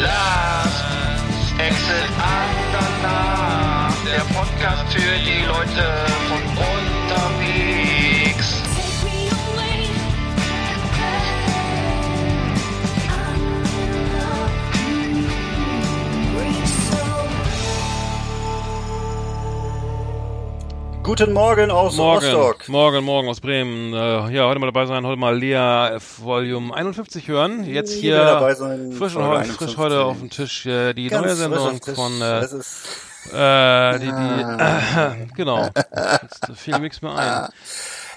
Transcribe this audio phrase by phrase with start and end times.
[0.00, 0.84] Last
[1.58, 3.94] Exit Andernach.
[4.04, 6.07] Der Podcast für die Leute
[21.18, 22.68] Guten Morgen aus Morgen, Rostock.
[22.68, 23.92] morgen, morgen aus Bremen.
[23.92, 25.98] Äh, ja, heute mal dabei sein, heute mal Lea.
[26.18, 27.64] Volume 51 hören.
[27.64, 29.78] Jetzt hier dabei sein, frisch, und Folge heu- frisch 51.
[29.78, 32.44] heute auf dem Tisch äh, die Ganz neue Sendung von äh,
[33.32, 35.68] äh, die, die äh, genau.
[36.22, 37.48] Jetzt fiel nichts mehr ein.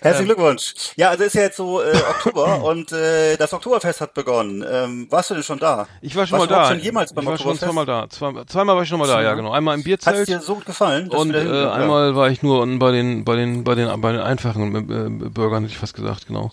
[0.02, 0.73] Herzlichen Glückwunsch.
[0.96, 4.66] Ja, also ist ja jetzt so äh, Oktober und äh, das Oktoberfest hat begonnen.
[4.68, 5.88] Ähm, warst du denn schon da?
[6.02, 6.68] Ich war schon Warst mal da.
[6.70, 8.09] schon jemals beim ich war schon zweimal da.
[8.09, 9.52] Zwei, zweimal war ich schon mal da, ja genau.
[9.52, 11.08] Einmal im Hat es Bierzelt dir so gut gefallen?
[11.09, 14.22] und äh, einmal war ich nur unten bei den bei den bei den bei den
[14.22, 16.52] einfachen äh, Bürgern, hätte ich fast gesagt, genau.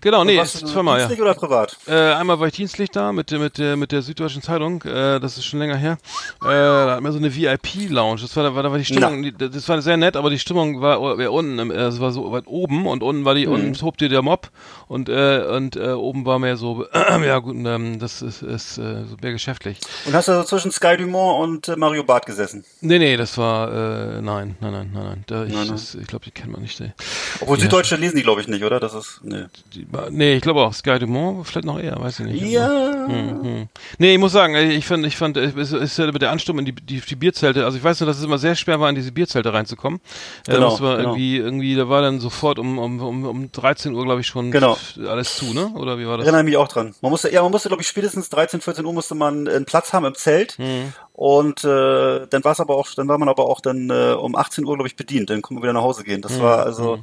[0.00, 1.06] Genau, nee, Warst du zweimal, ja.
[1.06, 1.76] dienstlich oder privat?
[1.86, 5.18] Äh, einmal war ich dienstlich da mit, der- mit, der, mit der Süddeutschen Zeitung, äh,
[5.20, 5.98] das ist schon länger her.
[6.42, 8.20] Äh, da hatten wir so eine VIP-Lounge.
[8.20, 10.38] Das war, da war, da war die Stimmung, die, das war sehr nett, aber die
[10.38, 13.52] Stimmung war, war unten, äh, es war so weit oben und unten war die, Mhm.
[13.52, 14.50] unten tobte der Mob
[14.88, 19.04] und, äh, und äh, oben war mehr so, ja gut, ähm, das ist, ist äh,
[19.04, 19.78] so mehr geschäftlich.
[20.04, 22.64] Und hast du so zwischen Sky Dumont und äh, Mario Barth gesessen?
[22.80, 25.24] Nee, nee, das war, äh, nein, nein, nein, nein, nein.
[25.26, 25.76] Da, ich, Nein, nein.
[25.76, 26.80] das- ich glaube, die kennt man nicht.
[26.80, 26.92] Ey.
[27.40, 28.80] Obwohl Süddeutsche lesen die, glaube ich, nicht, oder?
[28.80, 29.44] Das ist, nee.
[29.74, 32.42] Die, nee, ich glaube auch Sky Dumont, vielleicht noch eher, weiß ich nicht.
[32.42, 33.06] Ja.
[33.08, 33.68] Mhm.
[33.98, 36.66] Nee, ich muss sagen, ich fand, ich fand, es ist ja mit der Ansturm in
[36.66, 38.94] die, die, die Bierzelte, also ich weiß nur, dass es immer sehr schwer war, in
[38.94, 40.00] diese Bierzelte reinzukommen.
[40.46, 41.08] Äh, Genau, da musste man genau.
[41.10, 44.50] irgendwie, irgendwie, da war dann sofort um, um, um, um 13 Uhr, glaube ich, schon
[44.50, 44.76] Genau.
[45.06, 45.68] alles zu, ne?
[45.74, 46.26] Oder wie war das?
[46.26, 46.94] Erinnere ich mich auch dran.
[47.00, 49.92] Man musste, ja, man musste, glaube ich, spätestens 13, 14 Uhr musste man einen Platz
[49.92, 50.58] haben im Zelt.
[50.58, 50.92] Mhm.
[51.14, 54.34] Und äh, dann war es aber auch, dann war man aber auch dann äh, um
[54.34, 55.30] 18 Uhr, glaube ich, bedient.
[55.30, 56.22] Dann konnte man wieder nach Hause gehen.
[56.22, 56.98] Das war also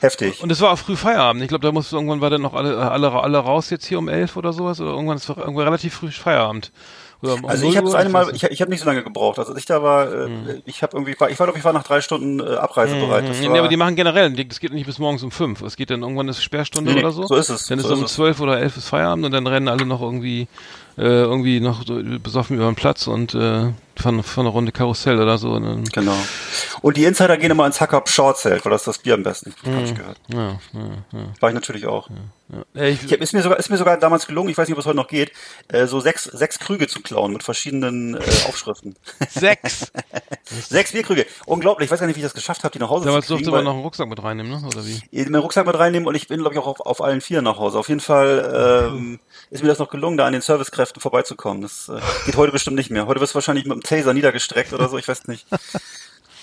[0.00, 0.42] heftig.
[0.42, 1.42] Und es war auch früh Feierabend.
[1.42, 4.08] Ich glaube, da musste irgendwann war dann noch alle, alle, alle raus jetzt hier um
[4.08, 6.72] 11 oder sowas oder irgendwann ist irgendwann relativ früh Feierabend.
[7.20, 8.86] Um Also 0 ich habe Uhr, das eine Mal, weiß ich, ich habe nicht so
[8.86, 9.40] lange gebraucht.
[9.40, 11.82] Also als ich da war, äh, ich habe irgendwie, ich war, glaube ich, war nach
[11.82, 13.24] drei Stunden äh, abreisebereit.
[13.24, 13.40] Mhm.
[13.40, 15.60] Nee, war, aber die machen generell, das geht nicht bis morgens um fünf.
[15.62, 17.26] Es geht dann irgendwann ist Sperrstunde Nee, nee, oder so.
[17.26, 18.14] so ist es, Dann ist so um ist es.
[18.16, 20.46] zwölf oder elf ist Feierabend und dann rennen alle noch irgendwie
[20.98, 25.20] äh, irgendwie noch so besoffen über den Platz und äh, fahren, fahren eine Runde Karussell
[25.20, 25.52] oder so.
[25.52, 26.16] Und dann, Genau.
[26.82, 29.22] Und die Insider gehen immer ins Hacker Short Zelt, weil das ist das Bier am
[29.22, 29.54] besten.
[29.64, 29.74] Mhm.
[29.74, 30.20] Habe ich gehört.
[30.32, 30.38] ja,
[30.72, 30.80] ja,
[31.12, 31.18] ja.
[31.40, 32.08] War ich natürlich auch.
[32.10, 32.80] ja.
[32.80, 34.74] Äh, ich, Ich hab, ist mir sogar ist mir sogar damals gelungen, ich weiß nicht,
[34.74, 35.32] ob es heute noch geht,
[35.68, 38.96] äh, so sechs sechs Krüge zu klauen mit verschiedenen äh, Aufschriften.
[39.30, 39.92] sechs.
[40.68, 41.26] sechs Bierkrüge.
[41.46, 41.86] Unglaublich.
[41.86, 43.44] Ich weiß gar nicht, wie ich das geschafft habe, die nach Hause Damals zu kriegen.
[43.44, 44.66] durfte man noch einen Rucksack mit reinnehmen, ne?
[44.66, 45.00] Oder wie?
[45.24, 47.58] meinen Rucksack mit reinnehmen und ich bin, glaube ich, auch auf, auf allen vier nach
[47.58, 47.78] Hause.
[47.78, 49.18] Auf jeden Fall ähm,
[49.50, 51.62] ist mir das noch gelungen, da an den Servicekräften vorbeizukommen.
[51.62, 53.06] Das äh, geht heute bestimmt nicht mehr.
[53.06, 55.46] Heute wirst du wahrscheinlich mit dem Taser niedergestreckt oder so, ich weiß nicht.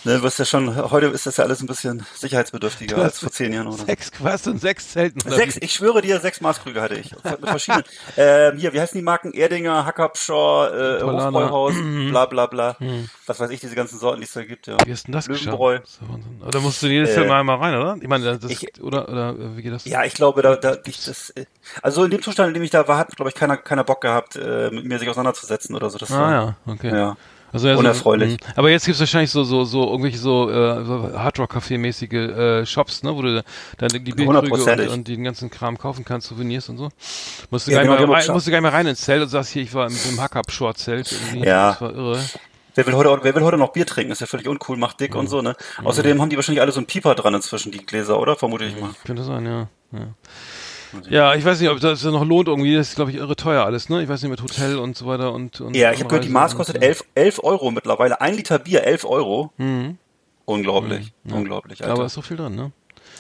[0.06, 3.32] Ne, du wirst ja schon, heute ist das ja alles ein bisschen sicherheitsbedürftiger als vor
[3.32, 3.86] zehn Jahren oder so.
[3.86, 5.20] Sechs, was und sechs Zelten.
[5.26, 7.12] Oder Sechs, ich schwöre dir, sechs Maßkrüge hatte ich.
[7.24, 7.84] Mit verschiedenen.
[8.18, 9.34] ähm, hier, wie heißen die Marken?
[9.34, 11.02] Erdinger, Hackabschau, äh.
[11.02, 11.74] Hofbräuhaus,
[12.10, 12.78] bla bla bla.
[13.26, 14.78] Was weiß ich, diese ganzen Sorten, die es da gibt, ja.
[14.86, 15.80] Wie hast denn das Löwenbräu.
[15.80, 16.42] Das Wahnsinn.
[16.46, 17.98] Oder musst du jedes Äh, mal einmal rein, oder?
[18.00, 19.86] Ich meine, das, ich- oder, oder wie geht das?
[19.86, 21.46] Ja, ich glaube, da, da ich das, äh,
[21.82, 24.02] also in dem Zustand, in dem ich da war, hat, glaube ich, keiner, keiner Bock
[24.02, 25.98] gehabt, äh, mit mir sich auseinanderzusetzen oder so.
[25.98, 26.90] Das Ah war, ja, okay.
[26.96, 27.18] ja.
[27.56, 28.34] Also ja, so, Unerfreulich.
[28.34, 28.54] mh.
[28.58, 32.14] Aber jetzt gibt's wahrscheinlich so so so irgendwelche so, äh, so Hardrock-Café-mäßige
[32.62, 33.44] äh, Shops, ne, wo du
[33.78, 36.90] dann die Bierkrüge und, und den ganzen Kram kaufen kannst, Souvenirs und so.
[37.52, 39.22] Musst du Ja, gar, genau, auch rein, musst du gar nicht mehr rein ins Zelt
[39.22, 41.10] und sagst hier, ich war im, im Hack-Up-Short-Zelt.
[41.12, 41.48] irgendwie.
[41.48, 41.72] Ja.
[41.72, 42.20] Das war irre.
[42.76, 44.12] Wer will heute, wer will heute noch Bier trinken?
[44.12, 45.20] Ist ja völlig uncool, macht dick Mhm.
[45.22, 45.56] und so, ne?
[45.82, 48.36] Außerdem haben die wahrscheinlich alle so einen Pieper dran inzwischen, die Gläser, oder?
[48.36, 48.90] Vermute ich mal.
[49.06, 49.68] Könnte sein, ja.
[49.94, 50.08] Ja.
[51.10, 52.76] Ja, ich weiß nicht, ob das noch lohnt irgendwie.
[52.76, 54.02] Das ist, glaube ich, irre teuer alles, ne?
[54.04, 55.62] Ich weiß nicht, mit Hotel und so weiter und.
[55.62, 56.82] und Ja, ich habe gehört, die Maß kostet so.
[56.82, 58.22] 11, 11 Euro mittlerweile.
[58.22, 59.52] Ein Liter Bier, 11 Euro.
[59.58, 59.98] Mhm.
[60.46, 61.98] Unglaublich, unglaublich, Ja, Alter.
[61.98, 62.72] aber ist so viel drin, ne?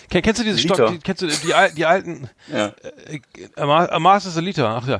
[0.09, 0.75] Ken, kennst du diese Liter.
[0.75, 2.67] Stock, die, kennst du die, al- die alten, ja.
[3.09, 3.19] äh,
[3.55, 3.85] äh, Ma-
[4.15, 4.99] äh, ist ein Liter, ach ja.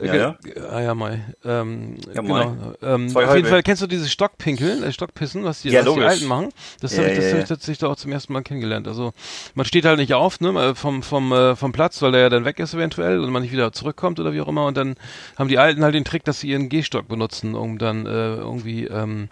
[0.00, 0.36] Äh, Ja, ja.
[0.42, 1.20] ge- Ah ja, Mai.
[1.44, 2.34] Ähm, Ja, genau.
[2.34, 2.56] Mai.
[2.82, 3.48] Ähm, Zwei auf jeden.
[3.48, 6.02] Fall kennst du diese Stockpinkeln, äh, Stockpissen, was die, Ja, was die.
[6.02, 6.48] Alten machen?
[6.80, 8.88] Das Ja, habe ich, das ja, hab ich tatsächlich da auch zum ersten Mal kennengelernt.
[8.88, 9.12] Also
[9.54, 12.28] man steht halt nicht auf, ne, äh, vom vom äh, vom Platz, weil der ja
[12.28, 14.66] dann weg ist eventuell und man nicht wieder zurückkommt oder wie auch immer.
[14.66, 14.96] Und dann
[15.38, 18.84] haben die Alten halt den Trick, dass sie ihren Gehstock benutzen, um dann äh, irgendwie
[18.86, 19.28] ähm,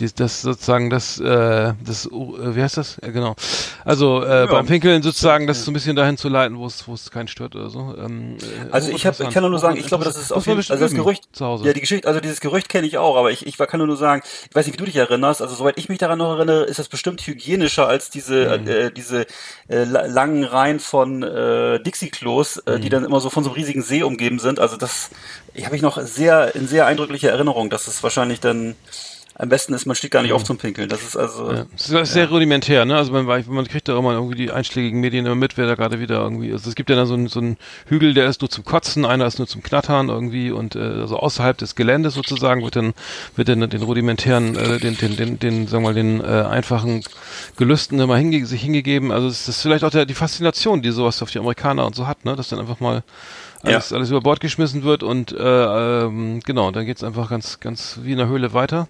[0.00, 2.96] die, das sozusagen das äh, das äh, wie heißt das?
[3.02, 3.36] Ja, genau.
[3.84, 6.94] Also äh, beim Pinkeln sozusagen das so ein bisschen dahin zu leiten, wo es wo
[6.94, 7.94] es keinen stört oder so.
[7.98, 10.62] Ähm, äh, Also ich, hab, ich kann nur sagen, ich glaube, das ist auf jeden
[10.62, 11.66] Fall also das Gerücht, zu Hause.
[11.66, 14.22] ja die Geschichte, also dieses Gerücht kenne ich auch, aber ich, ich kann nur sagen,
[14.48, 16.78] ich weiß nicht, wie du dich erinnerst, also soweit ich mich daran noch erinnere, ist
[16.78, 18.66] das bestimmt hygienischer als diese Mhm.
[18.68, 19.26] äh, diese
[19.68, 22.80] äh, la- langen Reihen von äh, Dixie-Klos, äh, Mhm.
[22.80, 24.58] die dann immer so von so einem riesigen See umgeben sind.
[24.58, 25.10] Also das
[25.64, 28.76] habe ich noch sehr in sehr eindrücklicher Erinnerung, dass es wahrscheinlich dann
[29.40, 30.88] am besten ist, man steht gar nicht auf zum Pinkeln.
[30.90, 31.50] Das ist also.
[31.50, 31.66] Ja.
[31.72, 32.96] Das ist sehr rudimentär, ne?
[32.96, 35.98] Also man, man kriegt da immer irgendwie die einschlägigen Medien immer mit, wer da gerade
[35.98, 36.52] wieder irgendwie.
[36.52, 37.56] Also es gibt ja da so einen, so einen
[37.86, 41.16] Hügel, der ist nur zum Kotzen, einer ist nur zum Knattern irgendwie und äh, also
[41.16, 42.92] außerhalb des Geländes sozusagen wird dann
[43.34, 47.02] wird dann den rudimentären, äh, den, den, den, den, sagen wir mal, den äh, einfachen
[47.56, 49.10] Gelüsten immer hinge sich hingegeben.
[49.10, 52.06] Also es ist vielleicht auch der, die Faszination, die sowas auf die Amerikaner und so
[52.06, 52.36] hat, ne?
[52.36, 53.02] Dass dann einfach mal
[53.62, 53.96] alles, ja.
[53.96, 58.12] alles über Bord geschmissen wird und äh, ähm, genau, dann geht's einfach ganz, ganz wie
[58.12, 58.88] in der Höhle weiter.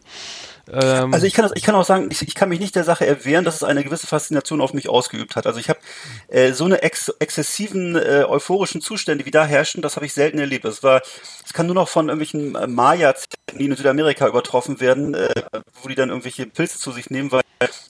[0.73, 2.85] Ähm, also ich kann, das, ich kann auch sagen, ich, ich kann mich nicht der
[2.85, 5.47] Sache erwehren, dass es eine gewisse Faszination auf mich ausgeübt hat.
[5.47, 5.81] Also ich habe
[6.29, 10.39] äh, so eine ex exzessiven äh, euphorischen Zustände, wie da herrschen, das habe ich selten
[10.39, 10.65] erlebt.
[10.65, 11.03] Es war,
[11.45, 13.15] es kann nur noch von irgendwelchen äh, Maya,
[13.59, 15.43] die in Südamerika übertroffen werden, äh,
[15.83, 17.43] wo die dann irgendwelche Pilze zu sich nehmen, weil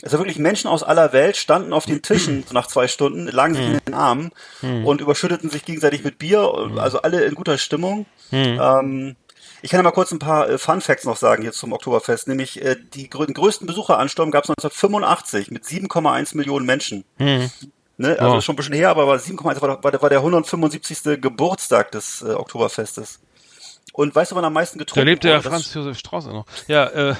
[0.03, 3.55] es war wirklich Menschen aus aller Welt standen auf den Tischen nach zwei Stunden, lagen
[3.55, 4.31] sich in den Armen
[4.61, 4.85] hm.
[4.85, 6.41] und überschütteten sich gegenseitig mit Bier,
[6.79, 8.06] also alle in guter Stimmung.
[8.31, 8.61] Hm.
[8.61, 9.17] Ähm,
[9.62, 12.28] ich kann ja mal kurz ein paar äh, Fun Facts noch sagen hier zum Oktoberfest,
[12.28, 17.04] nämlich äh, die den größten Besucheransturm gab es 1985 mit 7,1 Millionen Menschen.
[17.18, 17.50] Hm.
[17.96, 18.18] Ne?
[18.18, 18.40] Also oh.
[18.40, 21.20] schon ein bisschen her, aber 7,1 war, war, war der 175.
[21.20, 23.20] Geburtstag des äh, Oktoberfestes.
[23.92, 25.04] Und weißt du, wann am meisten getrunken wurde?
[25.06, 26.46] Da lebte ja Franz Josef Strauß noch.
[26.68, 27.14] Ja, äh,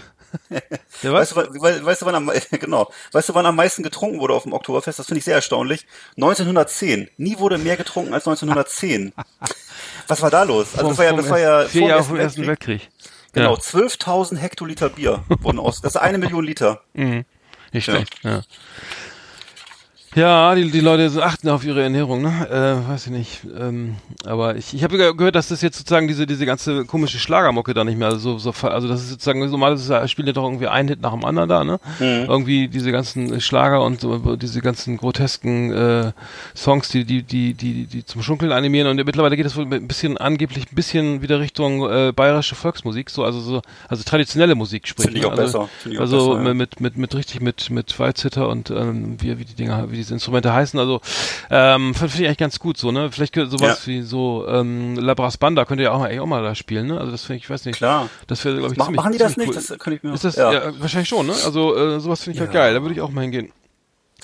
[1.03, 4.45] weißt, du, weißt, du, wann am, genau, weißt du, wann am meisten getrunken wurde auf
[4.45, 4.99] dem Oktoberfest?
[4.99, 5.87] Das finde ich sehr erstaunlich.
[6.17, 7.11] 1910.
[7.17, 9.13] Nie wurde mehr getrunken als 1910.
[10.09, 10.75] Was war da los?
[10.77, 12.91] Also das war ja, das war ja vier Jahre vom Ersten Weltkrieg.
[13.33, 15.81] Genau, 12.000 Hektoliter Bier wurden aus.
[15.81, 16.81] Das ist eine Million Liter.
[16.93, 17.25] Mhm.
[17.73, 18.19] Nicht schlecht.
[18.25, 18.31] Ja.
[18.31, 18.43] ja.
[20.17, 22.49] Ja, die, die Leute achten auf ihre Ernährung, ne?
[22.51, 23.47] Äh, weiß ich nicht.
[23.57, 27.75] Ähm, aber ich, ich habe gehört, dass das jetzt sozusagen diese diese ganze komische Schlagermucke
[27.75, 30.67] da nicht mehr so so also das ist sozusagen normal das spielt ja doch irgendwie
[30.67, 31.79] ein Hit nach dem anderen da, ne?
[32.01, 32.27] Mhm.
[32.29, 36.13] Irgendwie diese ganzen Schlager und so, diese ganzen grotesken äh,
[36.57, 39.87] Songs, die die die die die zum Schunkeln animieren und mittlerweile geht es wohl ein
[39.87, 44.89] bisschen angeblich ein bisschen wieder Richtung äh, bayerische Volksmusik, so also so also traditionelle Musik
[44.89, 45.07] sprich.
[45.07, 45.69] Finde ich auch also, besser.
[45.83, 46.55] Find ich auch also besser, ja.
[46.55, 50.15] mit mit mit richtig mit mit Weizhitter und ähm, wie wie die Dinger wie diese
[50.15, 50.79] Instrumente heißen.
[50.79, 51.01] Also
[51.51, 53.11] ähm, finde ich eigentlich ganz gut so, ne?
[53.11, 53.87] Vielleicht sowas ja.
[53.87, 56.99] wie so ähm, Labras Banda könnte ja auch mal, auch mal da spielen, ne?
[56.99, 57.77] Also das finde ich, ich weiß nicht.
[57.77, 58.09] Klar.
[58.27, 59.49] Das wäre, glaube ich, Mach, ziemlich, Machen die das nicht?
[59.49, 59.55] Cool.
[59.55, 60.53] Das kann ich mir Ist das, ja.
[60.53, 61.33] ja wahrscheinlich schon, ne?
[61.45, 62.61] Also äh, sowas finde ich halt ja.
[62.61, 62.75] halt geil.
[62.75, 63.53] Da würde ich auch mal hingehen.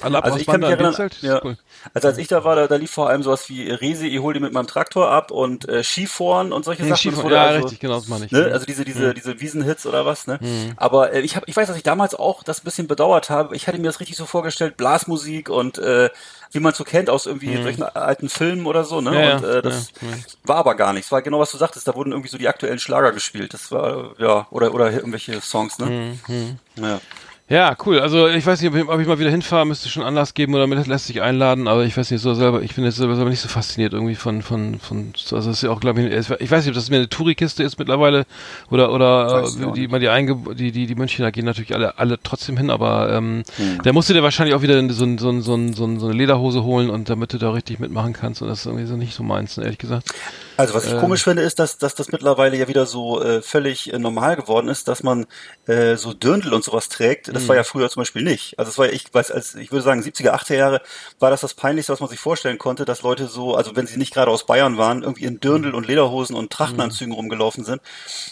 [0.03, 1.41] Also ich kann mich erinnern, ja.
[1.45, 1.57] Cool.
[1.95, 4.35] also als ich da war, da, da lief vor allem sowas wie Resi, ich hol
[4.35, 7.13] die mit meinem Traktor ab und äh, Skifahren und solche ja, Sachen.
[7.13, 8.33] Skifahren, ja, also, richtig, genau, das meine ich.
[8.33, 8.45] Ne?
[8.53, 9.15] Also diese, diese, mhm.
[9.15, 10.39] diese Wiesenhits oder was, ne?
[10.41, 10.73] Mhm.
[10.77, 13.57] Aber äh, ich hab, ich weiß, dass ich damals auch das bisschen bedauert habe.
[13.57, 16.11] Ich hatte mir das richtig so vorgestellt, Blasmusik und äh,
[16.53, 17.63] wie man so kennt aus irgendwie mhm.
[17.63, 19.29] solchen alten Filmen oder so, ne?
[19.29, 20.09] Ja, und äh, das ja,
[20.45, 21.13] war aber gar nichts.
[21.13, 23.55] War genau was du sagtest, da wurden irgendwie so die aktuellen Schlager gespielt.
[23.55, 26.19] Das war, ja, oder, oder irgendwelche Songs, ne?
[26.27, 26.59] Mhm.
[26.77, 27.01] Ja.
[27.49, 28.01] Ja, cool.
[28.01, 30.53] Also ich weiß nicht, ob ich, ob ich mal wieder hinfahre, müsste schon Anlass geben
[30.55, 33.15] oder mir lässt sich einladen, aber ich weiß nicht so selber, ich bin jetzt selber
[33.25, 36.51] nicht so fasziniert irgendwie von, von, von, also das ist ja auch, glaube ich, ich
[36.51, 38.27] weiß nicht, ob das mir eine Tourikiste ist mittlerweile
[38.69, 42.19] oder, oder äh, die, mal die, Einge die, die, die Münchner gehen natürlich alle, alle
[42.21, 43.81] trotzdem hin, aber ähm, hm.
[43.85, 46.65] da musst du dir wahrscheinlich auch wieder so, so, so, so, so, so eine Lederhose
[46.65, 49.23] holen und damit du da richtig mitmachen kannst und das ist irgendwie so nicht so
[49.23, 50.13] meins, ehrlich gesagt.
[50.57, 53.43] Also was ich ähm, komisch finde, ist, dass, dass das mittlerweile ja wieder so äh,
[53.43, 55.27] völlig äh, normal geworden ist, dass man
[55.67, 57.29] äh, so Dirndl und sowas trägt.
[57.29, 57.59] Das war mhm.
[57.59, 58.59] ja früher zum Beispiel nicht.
[58.59, 60.83] Also es war ja, ich weiß, als ich würde sagen 70er, 80er Jahre
[61.19, 63.99] war das das peinlichste, was man sich vorstellen konnte, dass Leute so, also wenn sie
[63.99, 67.17] nicht gerade aus Bayern waren, irgendwie in Dirndl und Lederhosen und Trachtenanzügen mhm.
[67.17, 67.83] rumgelaufen sind.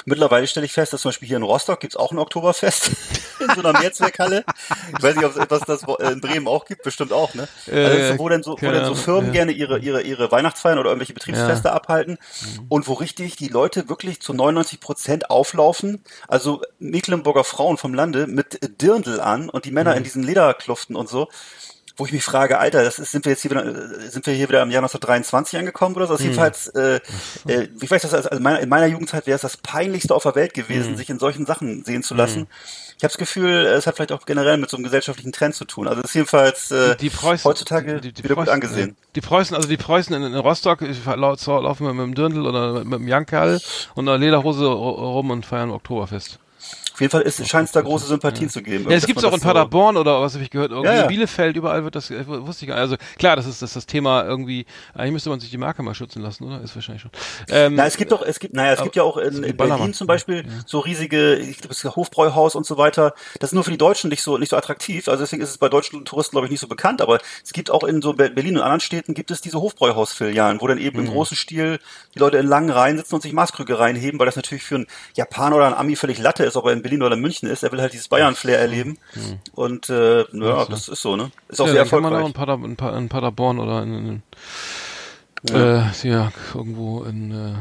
[0.06, 2.88] Mittlerweile stelle ich fest, dass zum Beispiel hier in Rostock gibt's auch ein Oktoberfest
[3.40, 4.44] in so einer Mehrzweckhalle.
[4.96, 7.48] Ich weiß nicht, ob es etwas das in Bremen auch gibt, bestimmt auch, ne?
[7.70, 9.32] Also, wo denn so, wo denn so Firmen ja.
[9.32, 11.74] gerne ihre ihre ihre Weihnachtsfeiern oder irgendwelche Betriebsfeste ja.
[11.74, 12.66] abhalten mhm.
[12.68, 18.26] und wo richtig die Leute wirklich zu 99 Prozent auflaufen, also Mecklenburger Frauen vom Lande
[18.26, 19.98] mit Dirndl an und die Männer mhm.
[19.98, 21.28] in diesen Lederkluften und so
[21.96, 24.48] wo ich mich frage, Alter, das ist, sind wir jetzt hier wieder, sind wir hier
[24.48, 26.14] wieder im Jahr 1923 angekommen oder so?
[26.14, 26.26] Das mhm.
[26.26, 27.00] jedenfalls, äh,
[27.46, 30.24] äh, ich weiß, das also in meiner, in meiner Jugendzeit wäre es das peinlichste auf
[30.24, 30.96] der Welt gewesen, mhm.
[30.96, 32.40] sich in solchen Sachen sehen zu lassen.
[32.40, 32.46] Mhm.
[33.04, 35.66] Ich habe das Gefühl, es hat vielleicht auch generell mit so einem gesellschaftlichen Trend zu
[35.66, 35.88] tun.
[35.88, 38.96] Also es ist jedenfalls äh, die, die Preußen, heutzutage die, die, wieder Preußen, gut angesehen.
[39.14, 43.00] Die Preußen, also die Preußen in, in Rostock laufen mit dem Dirndl oder mit, mit
[43.00, 43.60] dem Jankerl
[43.94, 46.38] und einer Lederhose rum und feiern Oktoberfest.
[46.94, 48.52] Auf jeden Fall ist, scheint es da große Sympathien ja.
[48.52, 48.88] zu geben.
[48.88, 51.06] Ja, es gibt es auch in Paderborn oder was habe ich gehört, irgendwie ja, ja.
[51.06, 52.82] Bielefeld, überall wird das, äh, wusste ich gar nicht.
[52.82, 55.82] Also klar, das ist das, ist das Thema irgendwie, eigentlich müsste man sich die Marke
[55.82, 56.60] mal schützen lassen, oder?
[56.60, 57.10] Ist wahrscheinlich schon.
[57.48, 59.92] Ähm, Na, es gibt doch, es gibt, naja, es gibt ja auch in, in Berlin
[59.92, 63.14] zum Beispiel so riesige, ich glaube, das Hofbräuhaus und so weiter.
[63.40, 65.08] Das ist nur für die Deutschen nicht so, nicht so attraktiv.
[65.08, 67.02] Also deswegen ist es bei deutschen Touristen, glaube ich, nicht so bekannt.
[67.02, 70.68] Aber es gibt auch in so Berlin und anderen Städten gibt es diese Hofbräuhausfilialen, wo
[70.68, 71.06] dann eben mhm.
[71.06, 71.80] im großen Stil
[72.14, 74.86] die Leute in langen Reihen sitzen und sich Maßkrüge reinheben, weil das natürlich für einen
[75.14, 77.72] Japaner oder einen Ami völlig Latte ist, ob er in Berlin oder München ist er
[77.72, 78.98] will halt dieses Bayern-Flair erleben.
[79.14, 79.38] Mhm.
[79.54, 80.70] Und äh, ja, also.
[80.70, 81.30] das ist so, ne?
[81.48, 82.10] Ist auch ja, sehr erfolgreich.
[82.10, 84.22] Kann man auch in, Pader, in, pa in Paderborn oder in, in
[85.50, 85.78] ja.
[85.90, 87.54] Äh, ja, irgendwo in äh,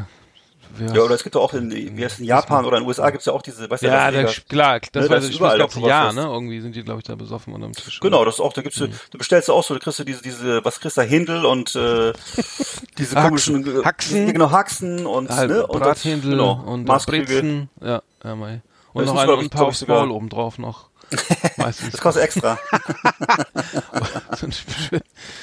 [0.95, 3.27] ja, oder es gibt auch in, wie heißt in Japan oder in den USA gibt's
[3.27, 4.41] ja auch diese, weißt du, Ja, Las da, Vegas.
[4.49, 5.87] klar, das Ne, war das das ist überall Oktoberfest.
[5.87, 6.21] Jahr, ne?
[6.23, 7.99] Irgendwie sind die, glaube ich, da besoffen unterm Tisch.
[7.99, 10.23] Genau, das ist auch, da gibt's, du, du bestellst auch so, da kriegst du diese,
[10.23, 12.13] diese, was kriegst du, Händel und äh,
[12.97, 13.53] diese Haxen.
[13.63, 14.33] komischen, äh, Haxen.
[14.33, 17.25] genau, Haxen und, halt ne, und das- Brathändel genau, und Maßkrüge.
[17.25, 17.69] Brezen.
[17.79, 18.61] Ja, ja, mei.
[18.93, 20.89] Und noch ein, paar aufs Maul obendrauf noch.
[21.57, 21.91] Meistens.
[21.91, 22.57] Das kostet extra.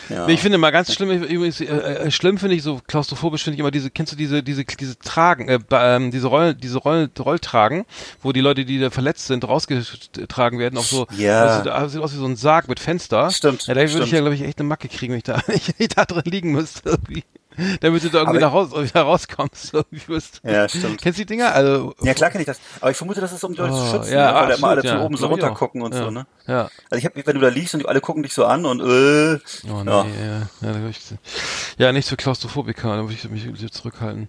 [0.09, 0.27] Ja.
[0.27, 3.55] Nee, ich finde mal ganz schlimm, übrigens, äh, äh, schlimm finde ich so klaustrophobisch finde
[3.55, 7.09] ich immer diese, kennst du diese, diese, diese Tragen, äh, ähm, diese Roll, diese Roll,
[7.19, 7.87] Rolltragen,
[8.23, 11.45] wo die Leute, die da verletzt sind, rausgetragen werden, auf so, Ja.
[11.45, 13.31] das sieht, das sieht aus wie so ein Sarg mit Fenster.
[13.31, 15.41] Stimmt, Ja, da würde ich ja, glaube ich, echt eine Macke kriegen, wenn ich da,
[15.47, 17.25] wenn ich da drin liegen müsste, irgendwie.
[17.81, 19.73] Damit du da irgendwie da raus, wieder rauskommst.
[20.43, 21.01] Ja, stimmt.
[21.03, 21.53] Kennst du die Dinger?
[21.53, 22.61] Also, Ja, klar kenne ich das.
[22.81, 24.39] Aber ich vermute, das ist, um die Leute zu Oh, schützen, ja, ne?
[24.41, 26.05] weil da immer alle absolut, von ja, oben so runter gucken und ja.
[26.05, 26.27] so, ne?
[26.47, 26.71] Ja.
[26.91, 28.81] Also ich habe, wenn du da liegst und die alle gucken dich so an und
[28.81, 29.39] äh,
[29.71, 30.05] Oh nee, Ja.
[30.63, 30.99] ja, ja, ich,
[31.79, 34.29] ja nichts für Klaustrophobiker, da würde ich mich zurückhalten.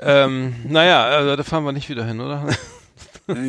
[0.00, 2.46] ähm, naja, also, da fahren wir nicht wieder hin, oder?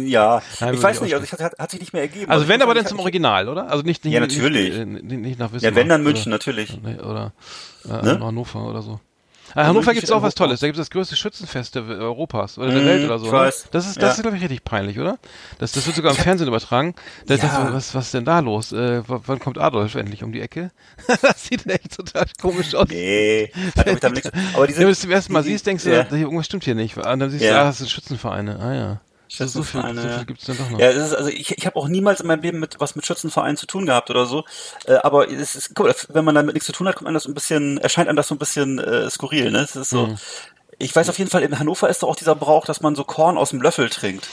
[0.06, 2.32] ja, Nein, ich weiß ich nicht, also ich, hat, hat sich nicht mehr ergeben.
[2.32, 3.70] Also wenn aber dann zum Original, oder?
[3.70, 4.76] Also nicht, nicht, Ja, nicht, natürlich.
[4.76, 5.70] Nicht, nicht, nicht nach Wismar.
[5.72, 6.80] Ja, wenn dann oder- München, natürlich.
[6.82, 7.34] Nee, Oder
[7.86, 8.20] äh, Ne?
[8.20, 9.00] Hannover oder so.
[9.56, 10.36] Ah, Hannover München gibt's auch was.
[10.36, 10.60] Tolles.
[10.60, 13.26] Da gibt's das größte Schützenfest Europas oder der Mhm, Welt oder so.
[13.32, 13.32] ne?
[13.72, 14.12] Das ist, das Ja.
[14.12, 15.18] ist glaube ich richtig peinlich, oder?
[15.60, 16.96] Das, das wird sogar im Fernsehen übertragen.
[17.26, 17.66] Da Ja.
[17.68, 18.72] du, was, was ist denn da los?
[18.72, 20.72] Äh, wann kommt Adolf endlich um die Ecke?
[21.22, 22.88] das sieht echt total komisch aus.
[22.90, 24.40] Nee, hat damit damit nichts.
[24.56, 26.06] Aber diese, Wenn du es zum ersten Mal die- siehst, denkst du, ja.
[26.12, 26.98] irgendwas stimmt hier nicht.
[26.98, 28.60] Und dann siehst du, ah, das sind Schützenvereine.
[28.60, 29.02] Ah ja.
[29.30, 30.18] So, so viel, so ja.
[30.18, 30.80] viel gibt's dann doch noch.
[30.80, 33.06] Ja, es ist, also ich, ich habe auch niemals in meinem Leben mit was mit
[33.06, 34.46] Schützenvereinen zu tun gehabt oder so.
[34.86, 37.16] Äh, aber es ist, guck mal, wenn man damit nichts zu tun hat, kommt einem
[37.16, 39.60] das ein bisschen, erscheint einem das so ein bisschen äh, skurril, ne?
[39.60, 40.08] Es ist so.
[40.08, 40.18] Mhm.
[40.80, 43.04] Ich weiß auf jeden Fall, in Hannover ist doch auch dieser Brauch, dass man so
[43.04, 44.28] Korn aus dem Löffel trinkt.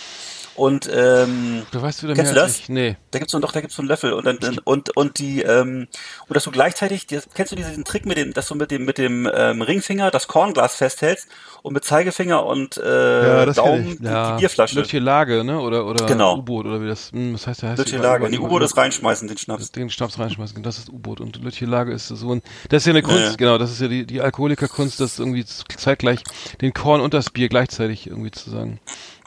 [0.56, 2.58] Und ähm, Du weißt wieder Kennst mehr du das?
[2.61, 2.68] ich.
[2.68, 2.96] Nee.
[3.11, 5.88] da gibt's so doch, da gibt's so einen Löffel und dann und und die ähm,
[6.28, 8.84] und dass du gleichzeitig, die, kennst du diesen Trick mit dem, dass du mit dem
[8.84, 11.26] mit dem ähm, Ringfinger das Kornglas festhältst
[11.62, 14.76] und mit Zeigefinger und äh, Daumen die, die Bierflasche.
[14.78, 15.58] Lütje Lage, ne?
[15.61, 16.37] Oder, oder Genau.
[16.38, 17.70] U-Boot oder wie das, hm, was heißt der?
[17.70, 18.30] Heißt Lütje Lage.
[18.30, 19.62] Die U-Boot ist reinschmeißen, den Schnaps.
[19.62, 22.87] das, den Schnaps reinschmeißen, das ist U-Boot und Lütje Lage ist so ein, das ist
[22.87, 23.37] ja eine Kunst, Ja, ja.
[23.37, 26.20] genau, das ist ja die, die Alkoholikerkunst, das irgendwie zeitgleich
[26.61, 28.78] den Korn und das Bier gleichzeitig irgendwie zu sagen.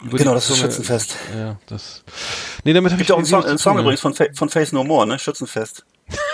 [0.03, 1.15] Über Genau, das ist Zunge- Schützenfest.
[1.35, 2.03] Ja, das,
[2.63, 4.71] nee, damit habe ich auch einen Song, einen Song tun, übrigens von, Fa- von Face
[4.71, 5.17] No More, ne?
[5.17, 5.85] Schützenfest.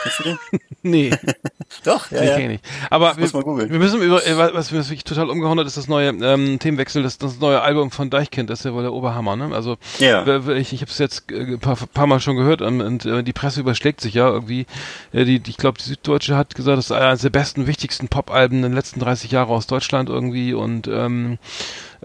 [0.03, 0.37] Kennst du den?
[0.85, 1.11] Nee.
[1.85, 2.33] Doch, ja, Nee, ja.
[2.35, 2.65] kenn ich nicht.
[2.89, 3.71] Aber wir, muss man googeln.
[3.71, 7.17] wir müssen über, äh, was mich total umgehauen hat, ist das neue ähm, Themenwechsel, das,
[7.17, 9.55] das neue Album von Deichkind, das ist ja wohl der Oberhammer, ne?
[9.55, 10.25] Also Ja.
[10.57, 13.23] ich, ich habe es jetzt äh, ein paar, paar Mal schon gehört und, und äh,
[13.23, 14.65] die Presse überschlägt sich ja irgendwie.
[15.13, 18.09] Äh, die, die, ich glaube, die Süddeutsche hat gesagt, das ist eines der besten, wichtigsten
[18.09, 21.37] Pop-Alben in den letzten 30 Jahren aus Deutschland irgendwie und ähm,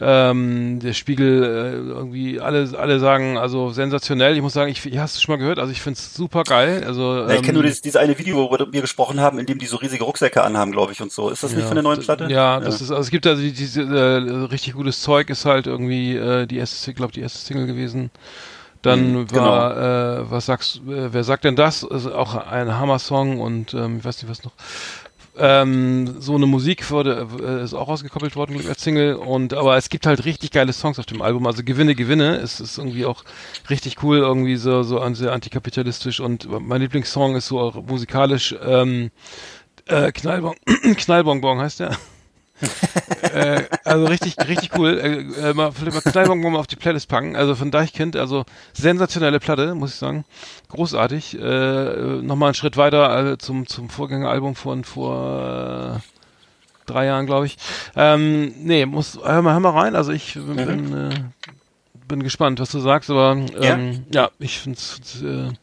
[0.01, 4.99] ähm, der Spiegel äh, irgendwie alle alle sagen also sensationell ich muss sagen ich, ich
[4.99, 7.57] hast es schon mal gehört also ich finde es super geil also Ja, ich kenne
[7.59, 10.05] nur ähm, dieses, dieses eine Video, worüber wir gesprochen haben, in dem die so riesige
[10.05, 11.29] Rucksäcke anhaben, glaube ich, und so.
[11.31, 12.25] Ist das nicht von der neuen Platte?
[12.31, 15.67] Ja, das ist, also es gibt also die- diese äh, richtig gutes Zeug ist halt
[15.67, 18.11] irgendwie äh, die erste, glaube die erste Single gewesen.
[18.83, 19.77] Dann Mhm, war,
[20.21, 21.83] äh, was sagst, äh, wer sagt denn das?
[21.85, 24.53] Ist auch ein Hammer-Song und ähm, ich weiß nicht was noch.
[25.39, 29.89] Ähm, so eine Musik wurde, äh, ist auch ausgekoppelt worden als Single und aber es
[29.89, 31.47] gibt halt richtig geile Songs auf dem Album.
[31.47, 32.37] Also Gewinne, Gewinne.
[32.37, 33.25] Es ist irgendwie auch
[33.71, 39.11] richtig cool, irgendwie so so sehr antikapitalistisch und mein Lieblingssong ist so auch musikalisch ähm,
[39.87, 40.55] äh, Knallbon
[40.97, 41.97] Knallbonbon heißt der.
[43.23, 44.99] Äh, also richtig, richtig cool.
[44.99, 47.37] Äh, äh, mal, vielleicht mal Knallbonbon mal auf die Playlist packen.
[47.37, 50.25] Also von Deichkind, also sensationelle Platte, muss ich sagen.
[50.69, 51.39] Großartig.
[51.39, 56.01] Äh, Nochmal einen Schritt weiter äh, zum, zum Vorgängeralbum von vor äh,
[56.87, 57.57] drei Jahren, glaube ich.
[57.97, 59.97] Ähm, nee, muss, hör mal, hör mal rein.
[59.97, 61.11] Also ich bin, bin, äh,
[62.09, 64.31] bin gespannt, was du sagst, aber ähm, ja?
[64.39, 65.59] ich find's, find's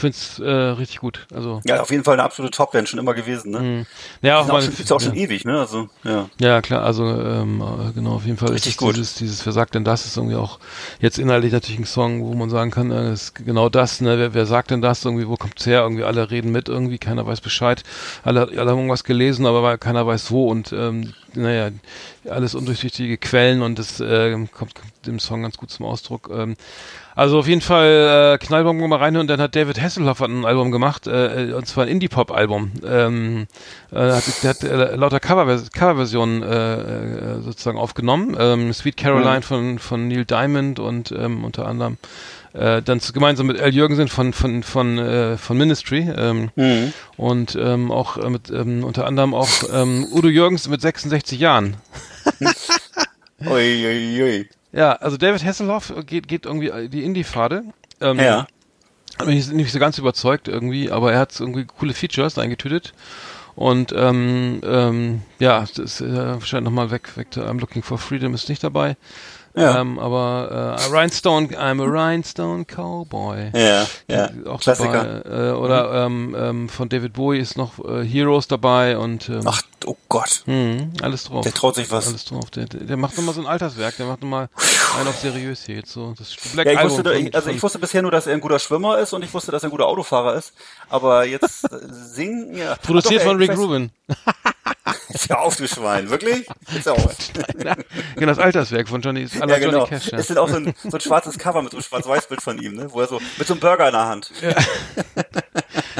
[0.00, 1.26] äh, find's äh, richtig gut.
[1.32, 3.60] Also Ja, auf jeden Fall eine absolute Top-Band, schon immer gewesen, ne?
[3.60, 3.86] mh.
[4.22, 5.22] ja, auch meine, schon, ist auch schon ja.
[5.22, 5.60] ewig, ne?
[5.60, 6.28] Also, ja.
[6.38, 8.96] Ja, klar, also ähm, äh, genau, auf jeden Fall Richtig ist es gut.
[8.96, 10.58] dieses, dieses Wer sagt denn das ist irgendwie auch
[11.00, 14.34] jetzt inhaltlich natürlich ein Song, wo man sagen kann, äh, ist genau das, ne, wer,
[14.34, 17.40] wer sagt denn das, irgendwie, wo kommt's her, irgendwie alle reden mit, irgendwie, keiner weiß
[17.40, 17.82] Bescheid,
[18.24, 21.70] alle, alle haben irgendwas gelesen, aber keiner weiß wo und ähm, naja,
[22.28, 26.30] alles undurchsichtige Quellen und das äh, kommt, kommt im Song ganz gut zum Ausdruck.
[26.32, 26.56] Ähm,
[27.16, 30.70] also auf jeden Fall äh, Knallbomben mal rein und dann hat David Hasselhoff ein Album
[30.70, 32.72] gemacht, äh, und zwar ein Indie-Pop-Album.
[32.84, 33.46] Ähm,
[33.92, 38.36] äh, hat, der hat äh, lauter Cover Coverversionen äh, äh, sozusagen aufgenommen.
[38.38, 41.98] Ähm, Sweet Caroline von, von Neil Diamond und ähm, unter anderem
[42.52, 46.92] äh, dann zu, gemeinsam mit Al Jürgensen von von von äh, von Ministry ähm, Mhm.
[47.16, 51.76] und ähm, auch äh, mit ähm, unter anderem auch ähm, Udo Jürgens mit 66 Jahren.
[53.46, 54.48] Ui, ui, ui.
[54.72, 57.64] Ja, also David Hasselhoff geht, geht irgendwie die Indie-Pfade.
[58.00, 58.46] Ähm, Ja.
[59.18, 62.94] Hat mich nicht so ganz überzeugt irgendwie, aber er hat irgendwie coole Features eingetütet.
[63.56, 67.26] Und ähm, ähm, ja, das äh, scheint nochmal weg, weg.
[67.34, 68.96] I'm Looking for Freedom ist nicht dabei.
[69.54, 69.80] Ja.
[69.80, 73.50] Ähm, aber äh, Rhinestone, I'm a Rhinestone Cowboy.
[73.54, 74.30] Ja, ja.
[74.46, 75.22] Auch Klassiker.
[75.22, 75.48] dabei.
[75.48, 79.60] Äh, oder ähm, ähm, von David Bowie ist noch äh, Heroes dabei und ähm, Ach,
[79.86, 80.44] oh Gott.
[80.46, 81.42] mh, alles drauf.
[81.42, 82.06] Der traut sich was.
[82.06, 82.50] Alles drauf.
[82.50, 84.48] Der, der, macht nochmal so ein Alterswerk, der macht nochmal
[84.98, 86.14] einen auf seriös hier jetzt so.
[86.16, 88.40] Das Black Ja, ich Album wusste, von, also ich wusste bisher nur, dass er ein
[88.40, 90.52] guter Schwimmer ist und ich wusste, dass er ein guter Autofahrer ist.
[90.88, 92.76] Aber jetzt äh, singen, ja.
[92.76, 93.90] produziert Ach doch, von ey, Rick Rubin.
[95.12, 96.10] Ist ja auf, du Schwein.
[96.10, 96.46] Wirklich?
[96.74, 97.16] Ist ja auf.
[98.14, 99.78] genau, das Alterswerk von Johnny, la Ja, genau.
[99.78, 100.12] Johnny Cash.
[100.12, 100.18] Ja.
[100.18, 102.74] Es ist auch so ein, so ein schwarzes Cover mit so einem Schwarz-Weiß-Bild von ihm,
[102.74, 102.86] ne?
[102.90, 104.32] Wo er so, mit so einem Burger in der Hand.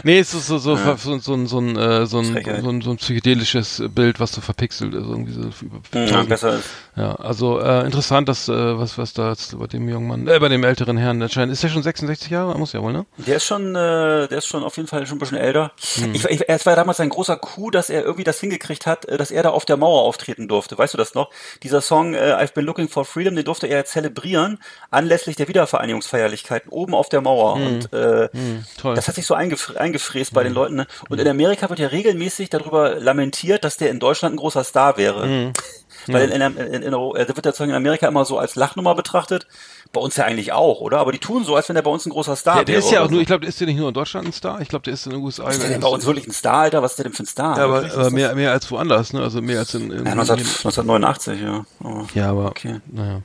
[0.04, 2.68] Nee, es ist so, so, so, so, so, ein- so, ein, äh, so, ein, so,
[2.68, 5.06] ein, so ein psychedelisches Bild, was so verpixelt ist.
[5.06, 6.64] Irgendwie so über Ja, besser ist.
[6.96, 10.38] Ja, also äh, interessant, dass äh, was was da jetzt bei dem jungen Mann, äh,
[10.40, 11.52] bei dem älteren Herrn erscheint.
[11.52, 12.58] Ist der schon 66 Jahre?
[12.58, 13.06] Muss ja wohl, ne?
[13.16, 15.72] Der ist schon, äh, der ist schon auf jeden Fall schon ein bisschen älter.
[15.94, 16.14] Hm.
[16.14, 19.16] Ich, ich, es war damals ein großer Coup, dass er irgendwie das hingekriegt hat, äh,
[19.16, 20.76] dass er da auf der Mauer auftreten durfte.
[20.76, 21.30] Weißt du das noch?
[21.62, 24.58] Dieser Song äh, I've been looking for freedom, den durfte er zelebrieren
[24.90, 27.54] anlässlich der Wiedervereinigungsfeierlichkeiten oben auf der Mauer.
[27.54, 28.94] Und äh, Hm, toll.
[28.94, 30.76] das hat sich so eingef eingefräst bei den Leuten.
[30.76, 30.86] Ne?
[31.08, 34.96] Und in Amerika wird ja regelmäßig darüber lamentiert, dass der in Deutschland ein großer Star
[34.96, 35.52] wäre.
[36.06, 39.46] Weil in, in, in, in, der wird ja in Amerika immer so als Lachnummer betrachtet.
[39.92, 40.98] Bei uns ja eigentlich auch, oder?
[40.98, 42.84] Aber die tun so, als wenn der bei uns ein großer Star Ja, der wäre.
[42.84, 44.60] ist ja auch nur, ich glaube, der ist ja nicht nur in Deutschland ein Star,
[44.60, 45.50] ich glaube, der ist in den USA.
[45.50, 46.82] Ist der denn bei uns wirklich ein Star, Alter?
[46.82, 47.58] Was ist der denn für ein Star?
[47.58, 49.20] ja, aber, aber mehr, mehr als woanders, ne?
[49.20, 51.64] Also mehr als in, in ja, 19, 1989, ja.
[51.82, 52.80] Aber, Ja, aber Okay.
[52.86, 53.22] naja.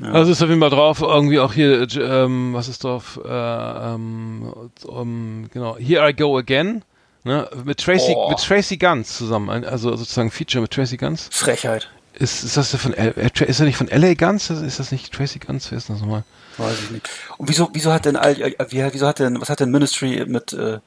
[0.00, 3.28] Also ist auf jeden Fall drauf, irgendwie auch hier, äh, ähm, was ist drauf, äh,
[3.28, 4.52] ähm,
[4.86, 6.82] um, genau, Here I Go Again,
[7.24, 8.28] ne, mit Tracy, Oh.
[8.30, 11.28] mit Tracy Guns zusammen, also sozusagen Feature mit Tracy Guns.
[11.30, 11.88] Frechheit.
[12.14, 14.50] Ist, ist das von, L, äh, ist er nicht von LA Guns?
[14.50, 15.70] Ist das nicht Tracy Guns?
[15.70, 16.24] Wer ist das nochmal?
[16.58, 17.08] Weiß ich nicht.
[17.38, 20.22] Und wieso, wieso hat denn, all- äh, wie, wieso hat denn, was hat denn Ministry
[20.26, 20.78] mit, äh,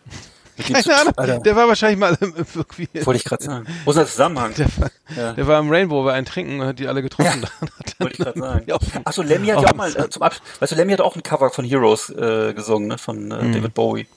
[0.58, 3.66] Keine Ahnung, Alter, der war wahrscheinlich mal irgendwie, wollte ich gerade sagen.
[3.84, 4.54] Wo ist der Zusammenhang?
[4.56, 5.34] der, war, Ja.
[5.34, 7.46] der war im Rainbow bei einem Trinken und hat die alle getroffen.
[8.00, 8.66] Wollte ich gerade sagen.
[8.68, 8.78] Ja.
[9.04, 11.16] Ach so, Lemmy hat ja auch mal, äh, zum Ab weißt du, Lemmy hat auch
[11.16, 13.32] ein Cover von Heroes äh, gesungen, ne, von Mhm.
[13.32, 14.08] äh, David Bowie.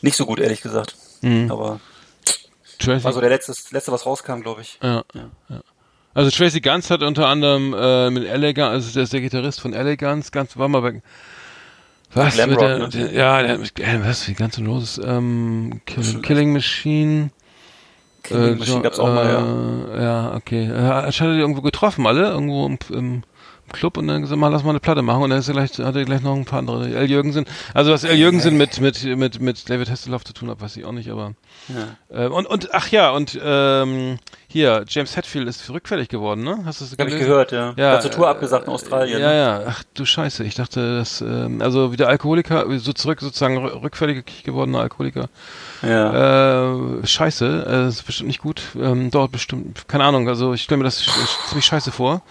[0.00, 0.96] Nicht so gut, ehrlich gesagt.
[1.48, 1.80] Aber
[2.78, 4.78] Tracy, war so der letzte, letzte was rauskam, glaube ich.
[4.82, 5.30] Ja, ja.
[6.14, 9.72] Also Tracy Guns hat unter anderem äh, mit Guns, also der ist der Gitarrist von
[9.96, 11.02] Guns, ganz war mal bei
[12.14, 12.88] was Glam mit Rock, der, ne?
[12.88, 17.30] der, ja, der, äh, was wie ganz Roses ähm, Killing, Killing Machine
[18.22, 19.94] Killing äh, Machine gab's auch mal, ja.
[19.94, 20.66] äh, ja, okay.
[20.66, 23.22] Er hat er die irgendwo getroffen, alle, irgendwo im, im
[23.68, 25.70] Club und dann gesagt, mal lass mal eine Platte machen und dann ist er gleich,
[25.78, 26.88] hat er gleich noch ein paar andere.
[26.94, 27.10] L.
[27.10, 27.44] Jürgensen.
[27.74, 28.16] Also was L.
[28.16, 31.34] Jürgensen mit, mit, mit, mit David Hasselhoff zu tun hat, weiß ich auch nicht, aber.
[31.68, 32.24] Ja.
[32.24, 36.60] Äh, und, und, ach ja, und ähm, hier, James Hetfield ist rückfällig geworden, ne?
[36.64, 37.74] Hast du das Hab ich gehört, ja.
[37.76, 39.20] Ja, Hat zur Tour äh, abgesagt in Australien.
[39.20, 43.58] Ja, ja, ach du Scheiße, ich dachte, dass, ähm, also wieder Alkoholiker, so zurück sozusagen
[43.58, 45.28] rü- rückfällig gewordener Alkoholiker.
[45.82, 46.72] ja.
[47.02, 48.62] Äh, scheiße, äh, ist bestimmt nicht gut.
[48.80, 51.04] Ähm, dauert bestimmt, keine Ahnung, also ich stelle mir das
[51.48, 52.22] ziemlich scheiße vor.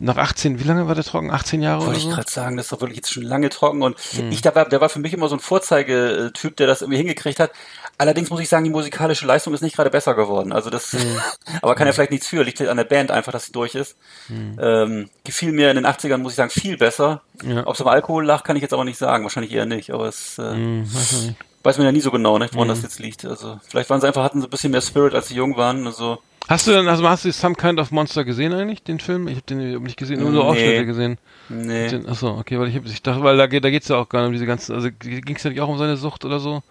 [0.00, 1.30] Nach 18, wie lange war der trocken?
[1.32, 3.98] 18 Jahre Wollte ich gerade sagen, das ist doch wirklich jetzt schon lange trocken und
[4.12, 4.30] Hm.
[4.30, 7.40] ich, der war, der war für mich immer so ein Vorzeigetyp, der das irgendwie hingekriegt
[7.40, 7.50] hat.
[7.98, 10.52] Allerdings muss ich sagen, die musikalische Leistung ist nicht gerade besser geworden.
[10.52, 11.00] Also das, Hm.
[11.62, 13.96] aber kann ja vielleicht nichts für, liegt an der Band einfach, dass sie durch ist.
[14.30, 17.22] Ähm, gefiel mir in den 80ern, muss ich sagen, viel besser.
[17.42, 17.56] Hm.
[17.58, 17.66] Ja.
[17.66, 19.24] Ob es am Alkohol lag, kann ich jetzt aber nicht sagen.
[19.24, 21.32] Wahrscheinlich eher nicht, aber es, äh, Hm, weiß
[21.64, 22.72] weiß man ja nie so genau, ne, woran Mhm.
[22.72, 23.24] das jetzt liegt.
[23.24, 25.86] Also vielleicht waren sie einfach, hatten sie ein bisschen mehr Spirit, als sie jung waren.
[25.86, 29.28] Also Hast du denn, also hast du Some Kind of Monster gesehen eigentlich, den Film?
[29.28, 30.50] Ich habe den nicht gesehen, nur, nur Nee.
[30.50, 31.18] Ausschnitte gesehen.
[31.48, 31.88] nee.
[31.88, 34.08] Den, achso, okay, weil ich, hab, ich dachte, weil da, geht- da geht's ja auch
[34.08, 36.38] gar nicht um diese ganzen, also ging es ja nicht auch um seine Sucht oder
[36.40, 36.62] so?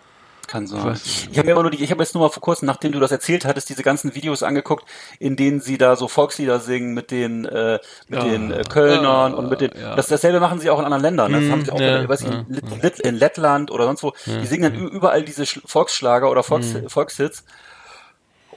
[0.47, 0.83] Kann sein.
[0.83, 2.93] weiß Ich habe mir aber nur die, ich habe jetzt nur mal vor kurzem, nachdem
[2.93, 4.85] du das erzählt hattest, diese ganzen Videos angeguckt,
[5.19, 8.25] in denen sie da so Volkslieder singen mit den äh, mit Ja.
[8.29, 9.93] den äh, Kölnern Ja, und mit den ja.
[9.95, 11.33] das dasselbe machen sie auch in anderen Ländern.
[11.33, 14.03] Das Mhm, haben sie auch, ja, äh, weiß ich, ja, in, in Lettland oder sonst
[14.03, 14.13] wo.
[14.25, 16.87] Die singen dann überall diese Sch Volksschlager oder Volks Mhm.
[16.89, 17.43] Volkshits.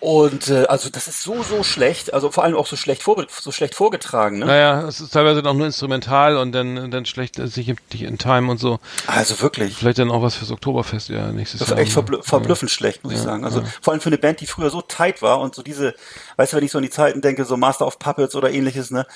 [0.00, 3.26] Und äh, also das ist so so schlecht, also vor allem auch so schlecht vor,
[3.28, 4.46] so schlecht vorgetragen, ne?
[4.46, 8.50] Naja, es ist teilweise auch nur instrumental und dann, dann schlecht sich in, in Time
[8.50, 8.80] und so.
[9.06, 9.76] Also wirklich.
[9.76, 11.78] Vielleicht dann auch was fürs Oktoberfest, ja, nächstes Das Jahr.
[11.78, 13.44] ist echt verblü verblüffend schlecht, muss ich sagen.
[13.44, 15.94] Also vor allem für eine Band, die früher so tight war und so diese,
[16.36, 18.90] weißt du, wenn ich so an die Zeiten denke, so Master of Puppets oder ähnliches,
[18.90, 19.06] ne?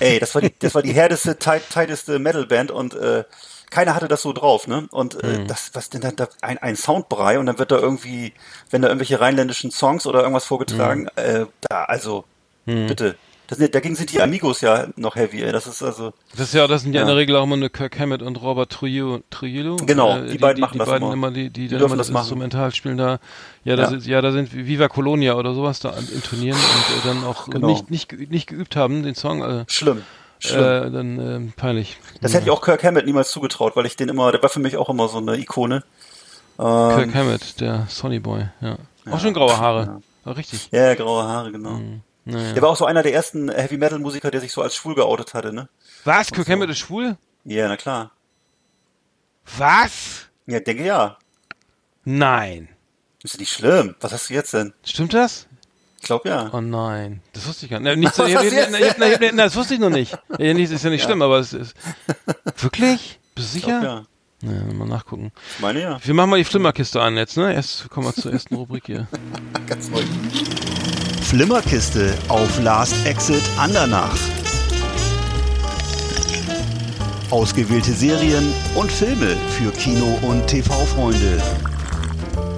[0.00, 3.22] Ey, das war die, das war die härteste, tight, tighteste Metalband und äh,
[3.74, 4.86] keiner hatte das so drauf, ne?
[4.92, 8.32] Und äh, das, was denn da, da ein, ein Soundbrei und dann wird da irgendwie,
[8.70, 12.24] wenn da irgendwelche rheinländischen Songs oder irgendwas vorgetragen, äh, da, also,
[12.64, 13.16] bitte.
[13.46, 15.52] Das dagegen sind die Amigos ja noch heavy, ey.
[15.52, 16.14] Das ist also.
[16.30, 17.16] Das ist ja, das sind ja, in der.
[17.16, 19.20] Regel auch immer eine Kirk Hammett und Robert Trujillo.
[19.28, 21.12] Trujillo Genau, Äh, die beiden machen die das beiden immer.
[21.12, 21.30] immer.
[21.30, 22.22] Die, die, Die dann das machen.
[22.22, 23.18] Instrumental spielen da.
[23.64, 23.88] Ja, da Ja.
[23.90, 27.50] sind, ja, da sind Viva Colonia oder sowas da an- intonieren und äh, dann auch
[27.50, 27.66] Genau.
[27.66, 29.42] nicht, nicht, nicht geübt haben, den Song.
[29.42, 30.02] Äh, Schlimm.
[30.48, 30.60] Schlimm.
[30.62, 31.98] äh, dann ähm, peinlich.
[32.20, 34.60] das hätte ich auch Kirk Hammett niemals zugetraut, weil ich den immer, der war für
[34.60, 35.84] mich auch immer so eine Ikone.
[36.58, 36.64] Ähm,
[36.96, 38.76] Kirk Hammett, der Sonny Boy, ja.
[39.10, 40.00] Auch schon graue Haare.
[40.24, 40.32] Ja.
[40.32, 40.68] richtig.
[40.70, 41.76] Ja, ja, graue Haare, genau.
[41.76, 42.00] Hm.
[42.26, 42.52] Naja.
[42.54, 44.94] Der war auch so einer der ersten Heavy Metal Musiker, der sich so als schwul
[44.94, 45.68] geoutet hatte, ne?
[46.04, 46.30] Was?
[46.30, 47.16] Kirk Hammett ist schwul?
[47.44, 48.12] Ja, na klar.
[49.58, 50.26] Was?
[50.46, 51.18] Ja, denke ja.
[52.04, 52.68] Nein.
[53.22, 53.94] Ist ja nicht schlimm.
[54.00, 54.72] Was hast du jetzt denn?
[54.84, 55.46] Stimmt das?
[56.04, 56.50] Ich glaube ja.
[56.52, 58.14] Oh nein, das wusste ich gar nicht.
[58.14, 60.14] so, ich, ich, ich, das wusste ich noch nicht.
[60.38, 61.74] Ja, nicht ist ja nicht schlimm, aber es ist.
[62.58, 63.18] Wirklich?
[63.34, 64.04] Bist du Ich glaub, sicher?
[64.42, 64.52] ja.
[64.52, 65.32] Ja, mal nachgucken.
[65.54, 65.98] Ich meine ja.
[66.04, 67.54] Wir machen mal die Flimmerkiste an jetzt, ne?
[67.54, 69.06] Erst kommen wir zur ersten Rubrik hier.
[69.66, 70.02] Ganz neu.
[71.22, 74.14] Flimmerkiste auf Last Exit Andernach.
[77.30, 81.42] Ausgewählte Serien und Filme für Kino- und TV-Freunde.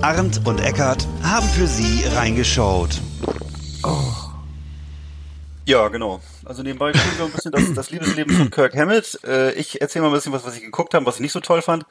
[0.06, 3.00] Arndt und Eckart haben für Sie reingeschaut.
[5.64, 6.20] Ja, genau.
[6.44, 9.18] Also nebenbei kriegen wir ein bisschen das, das Liebesleben von Kirk Hammett.
[9.26, 11.40] Äh, ich erzähle mal ein bisschen was, was ich geguckt habe, was ich nicht so
[11.40, 11.86] toll fand.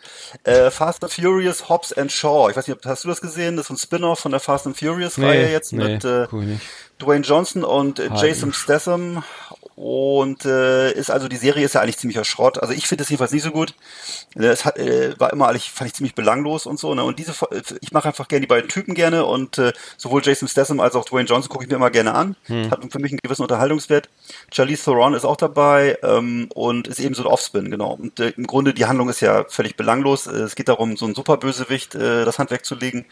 [0.46, 2.50] Äh, Fast and Furious, Hobbs and Shaw.
[2.50, 3.58] Ich weiß nicht, hast du das gesehen?
[3.58, 6.62] Das ist ein Spin-off von der Fast and Furious Reihe jetzt mit äh, nicht.
[7.02, 9.26] Dwayne Johnson und äh, Ah, Jason Statham.
[9.76, 12.60] Und äh, ist also die Serie ist ja eigentlich ziemlicher Schrott.
[12.60, 13.74] Also ich finde es jedenfalls nicht so gut.
[14.36, 16.96] Äh, Es hat, äh, war immer eigentlich fand ich ziemlich belanglos und so.
[16.96, 17.04] Ne?
[17.04, 20.48] Und diese äh, ich mache einfach gerne die beiden Typen gerne und äh, sowohl Jason
[20.48, 22.38] Statham als auch Dwayne Johnson gucke ich mir immer gerne an.
[22.72, 24.08] Hat für mich einen gewissen Unterhaltungswert.
[24.54, 27.96] Charlize Theron ist auch dabei ähm, und ist eben so ein Offspin genau.
[27.96, 30.28] Und äh, im Grunde die Handlung ist ja völlig belanglos.
[30.28, 33.06] Äh, es geht darum, so einen Superbösewicht äh, das Hand wegzulegen.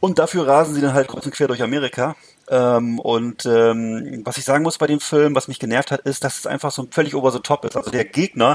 [0.00, 2.14] Und dafür rasen sie dann halt kreuz und quer durch Amerika.
[2.50, 6.24] Ähm, und ähm, was ich sagen muss bei dem Film, was mich genervt hat, ist,
[6.24, 7.76] dass es einfach so völlig over the top ist.
[7.76, 8.54] Also der Gegner,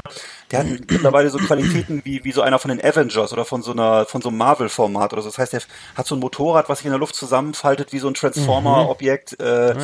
[0.50, 3.72] der hat mittlerweile so Qualitäten wie, wie so einer von den Avengers oder von so
[3.72, 5.28] einer von so einem Marvel-Format oder so.
[5.28, 5.62] Das heißt, der
[5.94, 9.38] hat so ein Motorrad, was sich in der Luft zusammenfaltet wie so ein Transformer-Objekt.
[9.40, 9.74] Äh,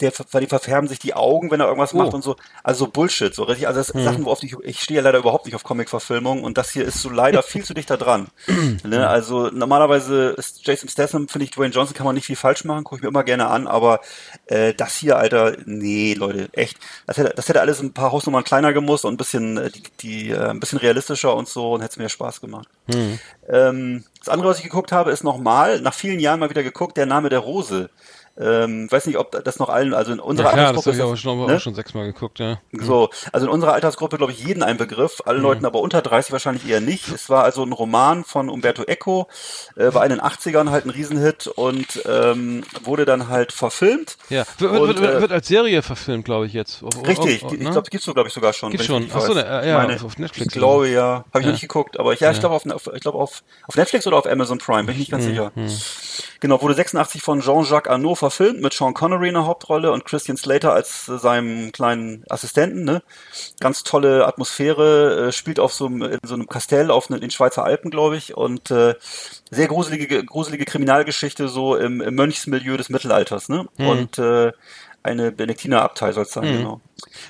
[0.00, 2.36] der, ver- weil die verfärben sich die Augen, wenn er irgendwas macht und so.
[2.64, 3.68] Also so Bullshit, so richtig.
[3.68, 6.42] Also das sind Sachen, wo oft ich, ich stehe ja leider überhaupt nicht auf Comic-Verfilmungen
[6.42, 8.28] und das hier ist so leider viel zu dicht da dran.
[8.84, 9.06] ne?
[9.08, 12.82] Also normalerweise ist Jason Statham, finde ich, Dwayne Johnson kann man nicht viel falsch machen,
[12.84, 14.00] gucke ich mir immer gerne an, aber
[14.46, 16.78] äh, das hier, Alter, nee, Leute, echt.
[17.06, 19.82] Das hätte, das hätte alles ein paar Hausnummern kleiner gemusst und ein bisschen, äh, die,
[20.00, 22.68] die, äh, ein bisschen realistischer und so und hätte es mir Spaß gemacht.
[23.48, 26.96] Ähm, das andere, was ich geguckt habe, ist nochmal, nach vielen Jahren mal wieder geguckt,
[26.96, 27.90] der Name der Rose.
[28.38, 31.12] Ähm, weiß nicht, ob das noch allen, also in unserer Ja, klar, das Altersgruppe habe
[31.14, 31.56] ist ich aber schon, ne?
[31.56, 32.60] auch schon sechsmal geguckt, ja.
[32.72, 36.32] So, also in unserer Altersgruppe, glaube ich, jeden ein Begriff, allen Leuten aber unter 30
[36.32, 37.08] wahrscheinlich eher nicht.
[37.08, 39.28] Es war also ein Roman von Umberto Eco,
[39.76, 44.16] äh, war in den 80ern halt ein Riesenhit und ähm, wurde dann halt verfilmt.
[44.30, 46.82] Ja, wird, Und, wird, wird, äh, wird als Serie verfilmt, glaube ich jetzt.
[46.82, 47.70] Auf- auf- Richtig, auf- ich ne?
[47.70, 48.70] glaube, gibt's so, glaube ich, sogar schon.
[48.70, 49.02] Gibt's ich schon.
[49.02, 49.44] richtig Ach so, weiß.
[49.44, 51.40] ne, Ich ja, meine, auf Netflix Ich glaube ja, habe ich Ja.
[51.42, 54.06] noch nicht geguckt, aber ich, ja, ich glaube auf, auf, ich glaube auf, auf Netflix
[54.06, 55.52] oder auf Amazon Prime, bin ich nicht ganz sicher.
[56.40, 60.36] Genau, wurde 86 von Jean-Jacques Arnaud verfilmt mit Sean Connery in der Hauptrolle und Christian
[60.36, 62.84] Slater als äh, seinem kleinen Assistenten.
[62.84, 63.02] Ne?
[63.60, 67.22] Ganz tolle Atmosphäre, äh, spielt auf so einem, in so einem Kastell auf ne, in
[67.22, 68.94] den Schweizer Alpen, glaube ich, und äh,
[69.50, 73.48] sehr gruselige, gruselige Kriminalgeschichte so im, im Mönchsmilieu des Mittelalters.
[73.48, 73.68] Ne?
[73.76, 73.86] Hm.
[73.86, 74.52] Und äh,
[75.02, 76.80] eine Benediktinerabtei soll es sein, genau.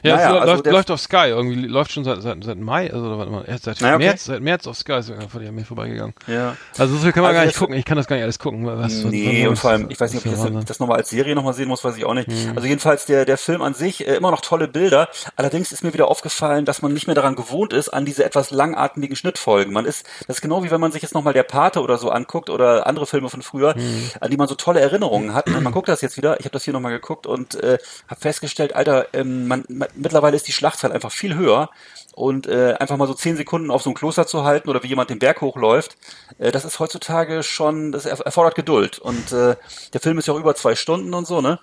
[0.02, 2.92] Ja, Naja, es also läuft, läuft auf Sky, irgendwie läuft schon seit, seit, seit Mai,
[2.92, 4.04] also warte mal, erst seit Ja, okay.
[4.04, 6.14] März, seit März auf Sky ist vor mir vorbeigegangen.
[6.26, 6.56] Ja.
[6.78, 8.38] Also so viel kann man Also gar nicht gucken, ich kann das gar nicht alles
[8.38, 8.66] gucken.
[8.66, 10.98] Was, Nee, was- und vor allem, ich weiß nicht, ob was ich das, das nochmal
[10.98, 12.28] als Serie nochmal sehen muss, weiß ich auch nicht.
[12.28, 12.52] Mhm.
[12.56, 15.08] Also jedenfalls der, der Film an sich, äh, immer noch tolle Bilder.
[15.36, 18.50] Allerdings ist mir wieder aufgefallen, dass man nicht mehr daran gewohnt ist, an diese etwas
[18.50, 19.72] langatmigen Schnittfolgen.
[19.72, 22.10] Man ist, das ist genau wie wenn man sich jetzt nochmal der Pate oder so
[22.10, 24.10] anguckt oder andere Filme von früher, Mhm.
[24.20, 25.46] an die man so tolle Erinnerungen hat.
[25.48, 28.20] Und man guckt das jetzt wieder, ich habe das hier nochmal geguckt und äh, habe
[28.20, 31.70] festgestellt, Alter, ähm, man, mittlerweile ist die Schlachtzeit einfach viel höher.
[32.14, 34.88] Und äh, einfach mal so zehn Sekunden auf so ein Kloster zu halten oder wie
[34.88, 35.96] jemand den Berg hochläuft,
[36.38, 38.98] äh, das ist heutzutage schon, das erf- erfordert Geduld.
[38.98, 39.56] Und äh,
[39.94, 41.58] der Film ist ja auch über zwei Stunden und so, ne?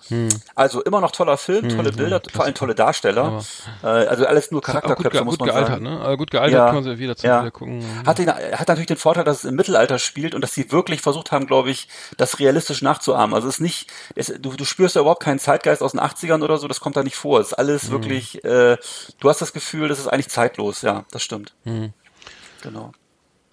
[0.56, 3.44] Also immer noch toller Film, tolle Bilder, vor allem tolle Darsteller.
[3.84, 5.84] Äh, also alles nur Charakterköpfe, muss gut man gealtert, sagen.
[5.84, 6.00] ne?
[6.02, 7.42] Aber gut gealtert Ja, kann man sich jederzeit ja.
[7.42, 7.84] wieder gucken.
[8.06, 11.02] Hat, den, hat natürlich den Vorteil, dass es im Mittelalter spielt und dass sie wirklich
[11.02, 13.36] versucht haben, glaube ich, das realistisch nachzuahmen.
[13.36, 16.44] Also es ist nicht, es, du, du spürst ja überhaupt keinen Zeitgeist aus den 80ern
[16.44, 17.40] oder so, das kommt da nicht vor.
[17.40, 18.78] Es ist alles wirklich, äh,
[19.20, 21.54] du hast das Gefühl, das ist eigentlich zeitlos, ja, das stimmt.
[22.62, 22.92] Genau.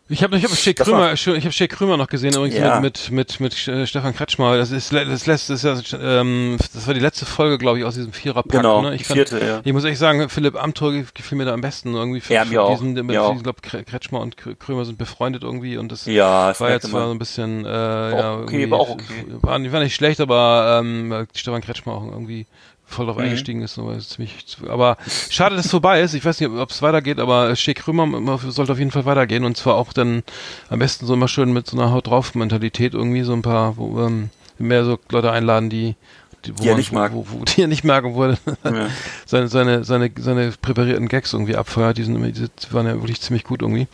[0.09, 2.79] Ich habe ich hab Das Krümer, ich habe Schick Krümer noch gesehen übrigens Ja.
[2.79, 4.57] mit mit mit, mit äh, Stefan Kretschmer.
[4.57, 7.85] Das ist das letzte das, ist ja, ähm, das war die letzte Folge, glaube ich,
[7.85, 8.53] aus diesem Viererpack.
[8.53, 8.91] Genau, ne?
[8.91, 9.63] die ich vierte, ja.
[9.65, 12.21] Ich muss echt sagen, Philipp Amthor ge- gefiel mir da am besten irgendwie.
[12.21, 13.35] Für, Ja, mir auch, diesen, mir auch.
[13.35, 16.89] Ich glaube, Kretschmer und Krü- Krümer sind befreundet irgendwie und das Ja, das war jetzt
[16.89, 19.25] zwar so ein bisschen äh, ja, auch okay, war auch okay.
[19.43, 22.47] War, war nicht schlecht, aber ähm, Stefan Kretschmer auch irgendwie
[22.87, 23.11] voll Mhm.
[23.11, 24.35] drauf eingestiegen ist, ziemlich,
[24.69, 24.97] aber
[25.29, 26.15] schade, dass es vorbei ist.
[26.15, 29.57] Ich weiß nicht, ob es weitergeht, aber Schick Krümmer sollte auf jeden Fall weitergehen und
[29.57, 30.23] zwar auch dann
[30.71, 33.77] am besten so immer schön mit so einer Haut drauf Mentalität irgendwie so ein paar,
[33.77, 35.97] wo, ähm, mehr so Leute einladen, die,
[36.45, 37.13] wo Die er man- nicht mag.
[37.13, 38.89] Wo, wo, die er nicht mag und wo er Ja.
[39.27, 41.99] seine, seine, seine, seine präparierten Gags irgendwie abfeuert.
[41.99, 43.87] Die, sind, die waren ja wirklich ziemlich gut irgendwie.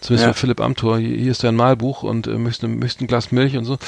[0.00, 0.30] Zumindest Ja.
[0.32, 0.98] bei Philipp Amthor.
[0.98, 3.78] Hier, hier ist ein Malbuch und äh, möchtest, möchtest ein Glas Milch und so.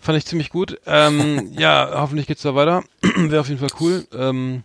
[0.00, 0.78] Fand ich ziemlich gut.
[0.86, 2.82] Ähm, ja, hoffentlich geht's da weiter.
[3.16, 4.06] Wäre auf jeden Fall cool.
[4.16, 4.62] Ähm,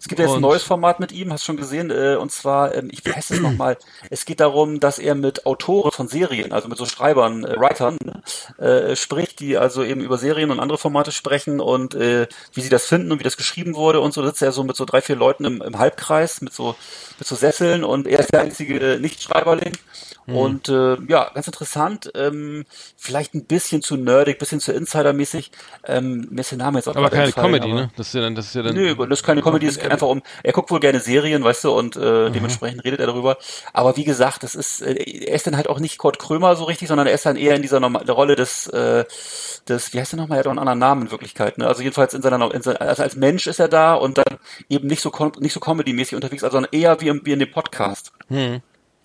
[0.00, 2.30] Es gibt ja jetzt ein neues Format mit ihm, hast du schon gesehen, äh, und
[2.30, 3.76] zwar, ähm, ich weiß es nochmal,
[4.10, 7.98] es geht darum, dass er mit Autoren von Serien, also mit so Schreibern, äh, Writern,
[8.58, 12.68] äh, spricht, die also eben über Serien und andere Formate sprechen und äh, wie sie
[12.68, 15.02] das finden und wie das geschrieben wurde und so, sitzt er so mit so drei,
[15.02, 16.76] vier Leuten im, im Halbkreis, mit so,
[17.18, 19.72] mit so Sesseln und er ist der einzige äh, Nicht-Schreiberling.
[20.26, 20.36] Mhm.
[20.36, 22.66] Und äh, ja, ganz interessant, ähm,
[22.98, 25.50] vielleicht ein bisschen zu nerdig, bisschen zu Insidermäßig.
[25.86, 27.90] Ähm, mir ist der Name jetzt auch aber keine Comedy, aber- ne?
[27.96, 28.74] Das ist ja dann, das ist ja dann.
[28.74, 31.64] Nö, das ist keine Comedy, das ist einfach um, er guckt wohl gerne Serien, weißt
[31.64, 33.38] du, und äh, dementsprechend redet er darüber.
[33.72, 36.64] Aber wie gesagt, das ist, äh, er ist dann halt auch nicht Kurt Krömer so
[36.64, 39.04] richtig, sondern er ist dann eher in dieser Norma Rolle des, äh,
[39.68, 41.66] des, wie heißt der nochmal, er hat auch einen anderen Namen in Wirklichkeit, ne?
[41.66, 44.86] Also jedenfalls in seiner, in seiner also als Mensch ist er da und dann eben
[44.86, 48.12] nicht so, nicht so Comedy-mäßig unterwegs, also sondern eher wie, im, wie in dem Podcast.
[48.28, 48.60] Hm.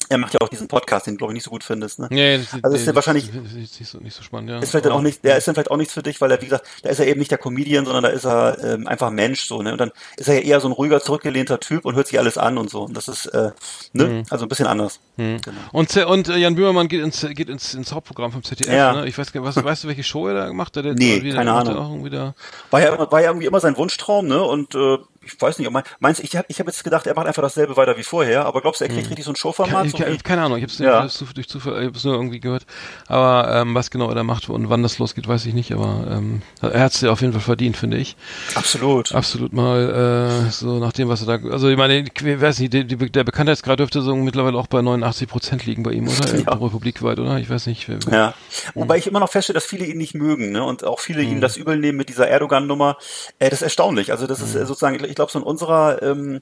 [0.09, 2.07] Er macht ja auch diesen Podcast, den du, glaube ich nicht so gut findest, ne?
[2.11, 4.59] Nee, das, Also ist ja wahrscheinlich- ist nicht, so, nicht so spannend, ja.
[4.59, 6.41] ist vielleicht dann auch nicht, der ist dann vielleicht auch nichts für dich, weil er,
[6.41, 9.09] wie gesagt, da ist er eben nicht der Comedian, sondern da ist er ähm, einfach
[9.09, 9.71] Mensch so, ne?
[9.73, 12.37] Und dann ist er ja eher so ein ruhiger, zurückgelehnter Typ und hört sich alles
[12.37, 12.83] an und so.
[12.83, 13.51] Und das ist, äh,
[13.93, 14.03] ne?
[14.05, 14.23] Mhm.
[14.29, 14.99] Also ein bisschen anders.
[15.17, 15.39] Genau.
[15.71, 18.93] Und, und äh, Jan Böhmermann geht ins, geht ins, ins Hauptprogramm vom ZDF, Ja.
[18.93, 19.07] ne?
[19.07, 20.85] Ich weiß gar nicht, was, weißt du, welche Show er da gemacht hat?
[20.85, 22.09] Der, Nee, keine Ahnung.
[22.09, 22.33] Da,
[22.71, 24.41] War ja, war ja irgendwie immer sein Wunschtraum, ne?
[24.43, 27.15] Und äh, ich weiß nicht, ob mein, meinst ich habe ich hab jetzt gedacht, er
[27.15, 29.85] macht einfach dasselbe weiter wie vorher, aber glaubst du, er kriegt richtig so ein Showformat?
[29.85, 31.05] ich, So keine, Ahnung, ich hab's Ja.
[31.05, 31.09] ja.
[31.33, 32.65] durch Zufall, ich hab's nur irgendwie gehört.
[33.07, 35.71] Aber ähm, was genau er da macht und wann das losgeht, weiß ich nicht.
[35.73, 38.15] Aber ähm, er hat's ja auf jeden Fall verdient, finde ich.
[38.55, 39.13] absolut.
[39.13, 41.49] Absolut mal äh, so nach dem, was er da.
[41.49, 44.81] Also ich meine, ich weiß nicht, die, die, der Bekanntheitsgrad dürfte so mittlerweile auch bei
[44.81, 46.33] 89 Prozent liegen bei ihm, oder?
[46.43, 46.53] Ja.
[46.53, 47.37] Republikweit, oder?
[47.37, 47.87] Ich weiß nicht.
[47.87, 48.33] wer- Ja.
[48.73, 50.63] Wobei ich immer noch feststelle, dass viele ihn nicht mögen, ne?
[50.63, 52.97] Und auch viele ihm das übel nehmen mit dieser Erdogan-Nummer.
[53.39, 54.11] Äh, das ist erstaunlich.
[54.11, 56.41] Also das ist äh, sozusagen, ich glaube, so in unserer ähm,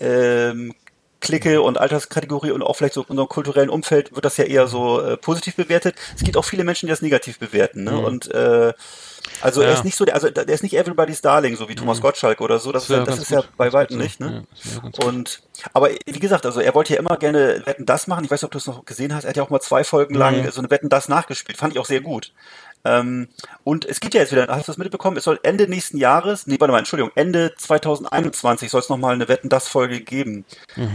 [0.00, 0.74] ähm,
[1.20, 4.66] Clique und Alterskategorie und auch vielleicht so in unserem kulturellen Umfeld wird das ja eher
[4.66, 5.94] so äh, positiv bewertet.
[6.16, 7.96] Es gibt auch viele Menschen, die das negativ bewerten, ne?
[7.98, 8.72] Und äh,
[9.40, 9.74] also er Ja.
[9.74, 12.58] ist nicht so, der, also der ist nicht everybody's darling, so wie Thomas Gottschalk oder
[12.58, 12.72] so.
[12.72, 13.56] Das, das ganz ist ja gut.
[13.56, 14.44] bei Das weitem nicht, ne?
[14.64, 15.06] Ja, das.
[15.06, 18.24] Und aber wie gesagt, also er wollte ja immer gerne Wetten das machen.
[18.24, 19.24] Ich weiß nicht, ob du es noch gesehen hast.
[19.24, 21.56] Er hat ja auch mal zwei Folgen lang so eine Wetten das nachgespielt.
[21.56, 22.32] Fand ich auch sehr gut.
[22.84, 23.28] Ähm,
[23.64, 25.16] und es gibt ja jetzt wieder, hast du das mitbekommen?
[25.16, 29.28] Es soll Ende nächsten Jahres, nee, warte mal, Entschuldigung, Ende 2021 soll es nochmal eine
[29.28, 30.44] Wetten das Folge geben.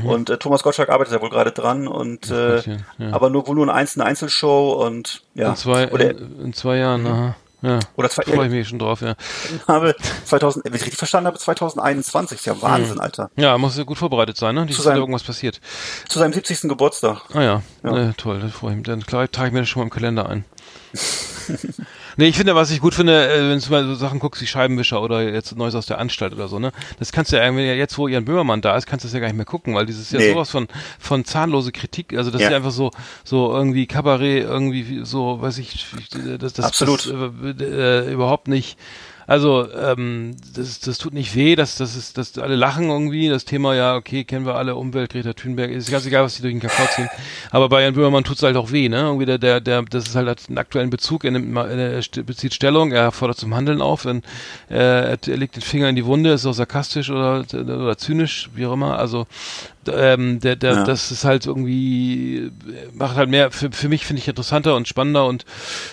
[0.04, 2.78] Und äh, Thomas Gottschalk arbeitet ja wohl gerade dran und äh, ja.
[3.12, 5.50] aber nur wohl nur eine einzelne Einzelshow und ja.
[5.50, 7.36] in zwei, oder, in, in zwei Jahren, aha.
[7.64, 7.80] Ja.
[7.96, 9.16] Oder zwei- Freue ich mich schon drauf, ja.
[9.68, 9.96] habe
[10.26, 12.38] 2000, wenn ich richtig verstanden habe, 2021.
[12.38, 13.32] Ist ja Wahnsinn, Alter.
[13.36, 14.66] Ja, muss ja gut vorbereitet sein, ne?
[14.66, 15.60] Nicht, Zu seinem- irgendwas passiert.
[16.08, 16.62] Zu seinem 70.
[16.70, 17.22] Geburtstag.
[17.34, 17.92] Ah ja, Ja.
[17.92, 18.86] Ne, toll, das freue ich mich.
[18.86, 20.46] Dann klar, trage ich mir das schon mal im Kalender ein.
[22.18, 24.48] nee, ich finde, was ich gut finde, äh, wenn du mal so Sachen guckst wie
[24.48, 26.72] Scheibenwischer oder jetzt Neues aus der Anstalt oder so, ne?
[27.00, 29.20] Das kannst du ja irgendwie, jetzt wo Jan Böhmermann da ist, kannst du das ja
[29.20, 30.32] gar nicht mehr gucken, weil dieses ja Nee.
[30.34, 30.68] sowas von,
[31.00, 32.48] von zahnlose Kritik, also das Ja.
[32.48, 32.92] ist ja einfach so,
[33.24, 35.86] so irgendwie Kabarett, irgendwie wie- so, weiß ich,
[36.40, 37.06] das, das, Absolut.
[37.06, 37.64] das äh,
[38.08, 38.78] äh, überhaupt nicht,
[39.28, 43.28] also ähm, das, das tut nicht weh, dass das ist, dass alle lachen irgendwie.
[43.28, 44.76] Das Thema ja, okay, kennen wir alle.
[44.76, 47.10] Umwelt, Greta Thunberg, ist ganz egal, was die durch den Kakao ziehen.
[47.52, 49.02] Aber bei Jan Böhmermann tut's halt auch weh, ne?
[49.02, 51.26] Irgendwie der, der, der, das ist halt einen aktuellen Bezug.
[51.26, 54.22] Er nimmt er bezieht Stellung, er fordert zum Handeln auf, äh,
[54.70, 58.66] er, er legt den Finger in die Wunde, ist auch sarkastisch oder, oder zynisch, wie
[58.66, 58.98] auch immer.
[58.98, 59.28] Also
[59.90, 60.84] ähm, der, der, Ja.
[60.84, 62.52] das ist halt irgendwie
[62.94, 65.46] macht halt mehr für, für mich finde ich interessanter und spannender und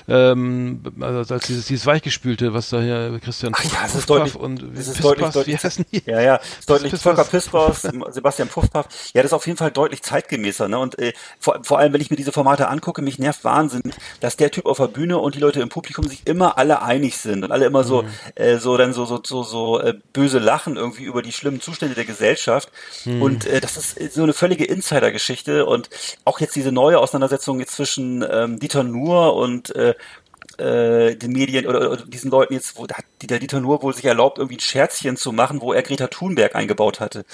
[0.09, 4.37] ähm, also als dieses, dieses weichgespülte, was da hier Christian Ach ja, es ist deutlich-
[4.37, 6.07] und es ist Pispas, deutlich- wie deutlich-?
[6.07, 7.17] Ja, ja, ist deutlich Pispas.
[7.17, 7.83] Volker Pispers,
[8.15, 8.87] Sebastian Puffpaff.
[9.15, 10.69] Ja, das ist auf jeden Fall deutlich zeitgemäßer.
[10.69, 10.79] Ne?
[10.79, 14.37] Und äh, vor, vor allem, wenn ich mir diese Formate angucke, mich nervt wahnsinnig, dass
[14.37, 17.45] der Typ auf der Bühne und die Leute im Publikum sich immer alle einig sind
[17.45, 21.05] und alle immer so, äh, so dann so so so so äh, böse lachen irgendwie
[21.05, 22.71] über die schlimmen Zustände der Gesellschaft.
[23.07, 25.89] Und äh, das ist so eine völlige Insider-Geschichte und
[26.25, 29.95] auch jetzt diese neue Auseinandersetzung jetzt zwischen ähm, Dieter Nuhr und äh,
[30.59, 33.94] äh, den Medien oder, oder diesen Leuten jetzt, wo hat die- der Dieter Nuhr wohl
[33.94, 37.24] sich erlaubt, irgendwie ein Scherzchen zu machen, wo er Greta Thunberg eingebaut hatte.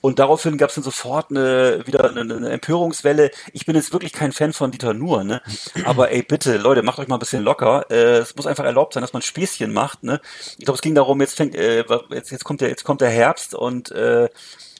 [0.00, 3.30] Und daraufhin gab es dann sofort eine, wieder eine, eine Empörungswelle.
[3.52, 5.40] Ich bin jetzt wirklich kein Fan von Dieter Nuhr, ne?
[5.84, 7.86] Aber ey, bitte, Leute, macht euch mal ein bisschen locker.
[7.90, 10.20] Äh, es muss einfach erlaubt sein, dass man Späßchen macht, ne?
[10.58, 13.10] Ich glaube, es ging darum, jetzt fängt, äh, jetzt, jetzt kommt der, jetzt kommt der
[13.10, 14.28] Herbst und äh,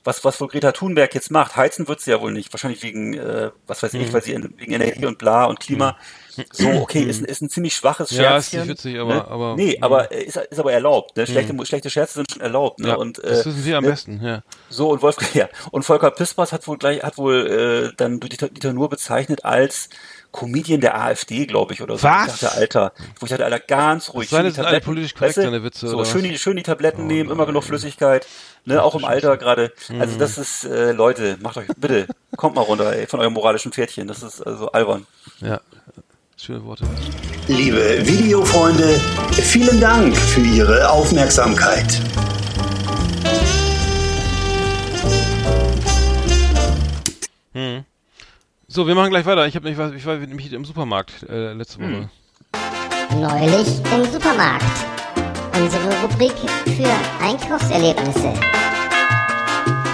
[0.04, 1.56] was, was wohl Greta Thunberg jetzt macht.
[1.56, 2.52] Heizen wird sie ja wohl nicht.
[2.52, 4.00] Wahrscheinlich wegen, äh, was weiß Mhm.
[4.02, 5.96] ich, weil sie in, wegen Energie und bla und Klima.
[6.52, 8.24] So, okay, ist, ein- ist ein ziemlich schwaches Scherzchen.
[8.24, 9.26] Ja, ist nicht witzig, aber- ne?
[9.28, 9.82] aber- Nee, mhm.
[9.84, 11.16] aber äh, ist, ist aber erlaubt.
[11.16, 11.26] Ne?
[11.26, 12.80] Schlechte, schlechte Scherze sind schon erlaubt.
[12.80, 12.88] Ne?
[12.88, 13.90] Ja, und, äh, das wissen wir am ne?
[13.90, 14.42] besten, ja.
[14.68, 15.48] So, und Wolfgang, ja.
[15.70, 19.88] Und Volker Pispers hat wohl gleich, hat wohl äh, dann Dieter, Dieter Nuhr bezeichnet als
[20.32, 22.02] Comedian der AfD, glaube ich, oder so.
[22.02, 22.34] Was?
[22.34, 24.28] Ich dachte, Alter, wo ich dachte, Alter, ganz ruhig.
[24.28, 27.06] Seine sind alle politisch korrekt, weißt du, Witze, So, schön die, schön die Tabletten Oh
[27.06, 28.26] nehmen, immer genug Flüssigkeit,
[28.66, 29.72] ne, auch im Alter gerade.
[29.88, 30.00] Mhm.
[30.02, 33.72] Also das ist, äh, Leute, macht euch, bitte, kommt mal runter, ey, von eurem moralischen
[33.72, 34.08] Pferdchen.
[34.08, 35.06] Das ist also albern.
[35.40, 35.60] Ja.
[36.36, 36.84] Schöne Worte.
[37.48, 39.00] Liebe Videofreunde,
[39.32, 42.00] vielen Dank für Ihre Aufmerksamkeit.
[48.68, 49.46] So, wir machen gleich weiter.
[49.46, 52.10] Ich habe nicht was, ich war nämlich im Supermarkt äh, letzte Woche.
[53.18, 54.64] Neulich im Supermarkt.
[55.58, 56.34] Unsere Rubrik
[56.76, 58.34] für Einkaufserlebnisse.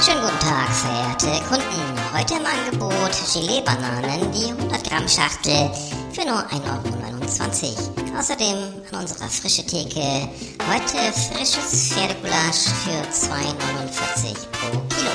[0.04, 1.91] Schönen guten Tag, verehrte Kunden.
[2.22, 5.68] Heute im Angebot Gelee-Bananen, die 100 Gramm Schachtel
[6.12, 8.16] für nur 1,29 Euro.
[8.16, 8.56] Außerdem
[8.92, 10.28] an unserer frische Theke
[10.70, 15.10] heute frisches Pferdegulasch für 2,49 pro Kilo.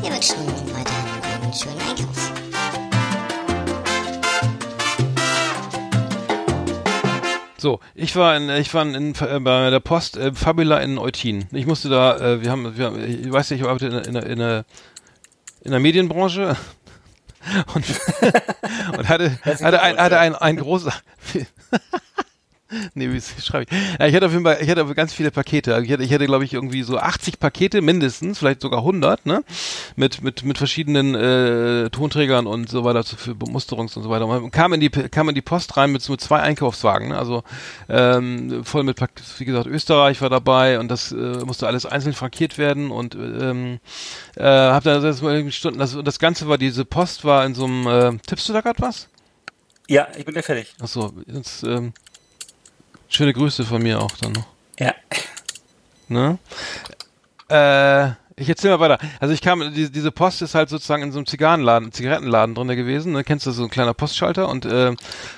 [0.00, 0.36] Wir wünschen
[0.72, 2.32] weiterhin einen schönen Einkauf.
[7.60, 11.44] So, ich war in, ich war in, äh, bei der Post äh, Fabula in Eutin.
[11.52, 14.22] Ich musste da, äh, wir haben, wir ich weiß nicht, ich arbeite in, in, in,
[14.22, 14.64] in, der-
[15.62, 16.56] in der Medienbranche
[17.74, 17.84] und,
[18.98, 20.92] und hatte, hatte ein, hatte ein, ein großer,
[22.94, 23.98] Nee, wie schreibe ich?
[23.98, 25.74] Ja, ich hatte auf jeden Fall, ich hatte ganz viele Pakete.
[25.74, 29.26] Also Ich hatte, ich hatte glaube ich, irgendwie so 80 Pakete mindestens, vielleicht sogar 100,
[29.26, 29.42] ne?
[29.96, 34.26] Mit, mit, mit verschiedenen äh, Tonträgern und so weiter, für Bemusterungs und so weiter.
[34.26, 37.08] Und man kam in die, kam in die Post rein mit, so mit zwei Einkaufswagen,
[37.08, 37.18] ne?
[37.18, 37.42] Also
[37.88, 39.00] ähm, voll mit,
[39.38, 43.78] wie gesagt, Österreich war dabei und das äh, musste alles einzeln frankiert werden und ähm,
[44.36, 47.54] äh, hab da das mal irgendwie Stunden, das, das Ganze war, diese Post war in
[47.54, 49.08] so einem, äh, tippst du da gerade was?
[49.88, 50.74] Ja, ich bin gleich fertig.
[50.80, 51.94] Achso, jetzt, ähm,
[53.08, 54.46] schöne Grüße von mir auch dann noch.
[54.78, 54.94] Ja.
[56.08, 56.38] Ne?
[57.48, 58.98] Äh, ich erzähl mal weiter.
[59.20, 62.68] Also ich kam, die, diese Post ist halt sozusagen in so einem Zigarrenladen, Zigarettenladen drin
[62.68, 63.12] gewesen.
[63.12, 63.24] Ne?
[63.24, 64.94] Kennst du so ein kleiner Postschalter und äh,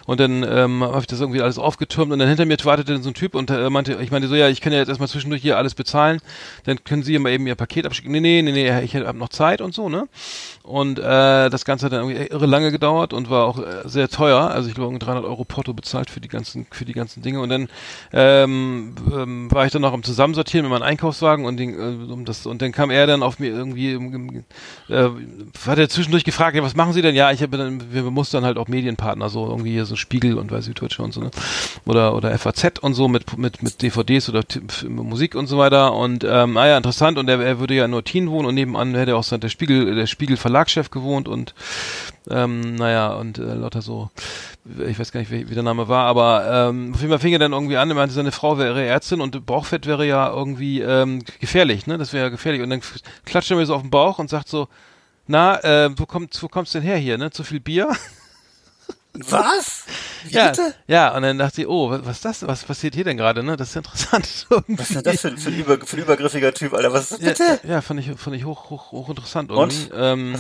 [0.07, 3.03] und dann ähm, habe ich das irgendwie alles aufgetürmt und dann hinter mir wartete dann
[3.03, 5.09] so ein Typ und äh, meinte, ich meinte so, ja, ich kann ja jetzt erstmal
[5.09, 6.21] zwischendurch hier alles bezahlen,
[6.65, 8.13] dann können Sie mal eben Ihr Paket abschicken.
[8.13, 10.09] Nee, nee, nee, nee, ich habe noch Zeit und so, ne?
[10.63, 14.09] Und äh, das Ganze hat dann irgendwie irre lange gedauert und war auch äh, sehr
[14.09, 14.51] teuer.
[14.51, 17.41] Also ich glaube, irgendwie 300 Euro Porto bezahlt für die ganzen für die ganzen Dinge.
[17.41, 17.69] Und dann
[18.13, 22.25] ähm, ähm, war ich dann noch am Zusammensortieren mit meinem Einkaufswagen und, den, äh, um
[22.25, 23.93] das, und dann kam er dann auf mir irgendwie,
[24.89, 25.09] äh,
[25.67, 27.15] hat er zwischendurch gefragt, ja, was machen Sie denn?
[27.15, 30.51] Ja, ich habe dann, wir mustern halt auch Medienpartner, so irgendwie hier so Spiegel und
[30.51, 31.31] weiß ich Deutsche und so, ne?
[31.87, 34.43] Oder oder FAZ und so mit mit mit DVDs oder
[34.89, 35.95] Musik und so weiter.
[35.95, 37.19] Und ähm, naja, interessant.
[37.19, 39.95] Und er, er würde ja in Nordin wohnen und nebenan hätte auch so der Spiegel,
[39.95, 41.55] der Spiegel Verlagschef gewohnt und
[42.29, 44.11] ähm, naja, und äh, lauter so,
[44.87, 47.33] ich weiß gar nicht, wie, wie der Name war, aber ähm, auf jeden Fall fing
[47.33, 50.81] er dann irgendwie an, er meinte, seine Frau wäre Ärztin und Bauchfett wäre ja irgendwie
[50.81, 51.97] ähm, gefährlich, ne?
[51.99, 52.63] Das wäre ja gefährlich.
[52.63, 52.83] Und dann
[53.25, 54.69] klatscht er mir so auf den Bauch und sagt so,
[55.27, 57.31] na, äh, wo kommt, wo kommt's denn her hier, ne?
[57.31, 57.91] Zu viel Bier?
[59.13, 59.85] Was?
[60.25, 60.75] Wie Ja, bitte?
[60.87, 62.47] ja, und dann dachte ich, oh, was, was ist das?
[62.47, 63.57] Was passiert hier denn gerade, ne?
[63.57, 64.47] Das ist interessant.
[64.69, 66.93] Was ist denn das für, ein- für, ein, über, für ein übergriffiger Typ, Alter?
[66.93, 67.61] Was ist das Ja, bitte?
[67.67, 69.73] ja, fand ich, fand ich hoch, hoch, hoch interessant Und?
[69.91, 69.95] irgendwie.
[69.97, 70.37] Ähm,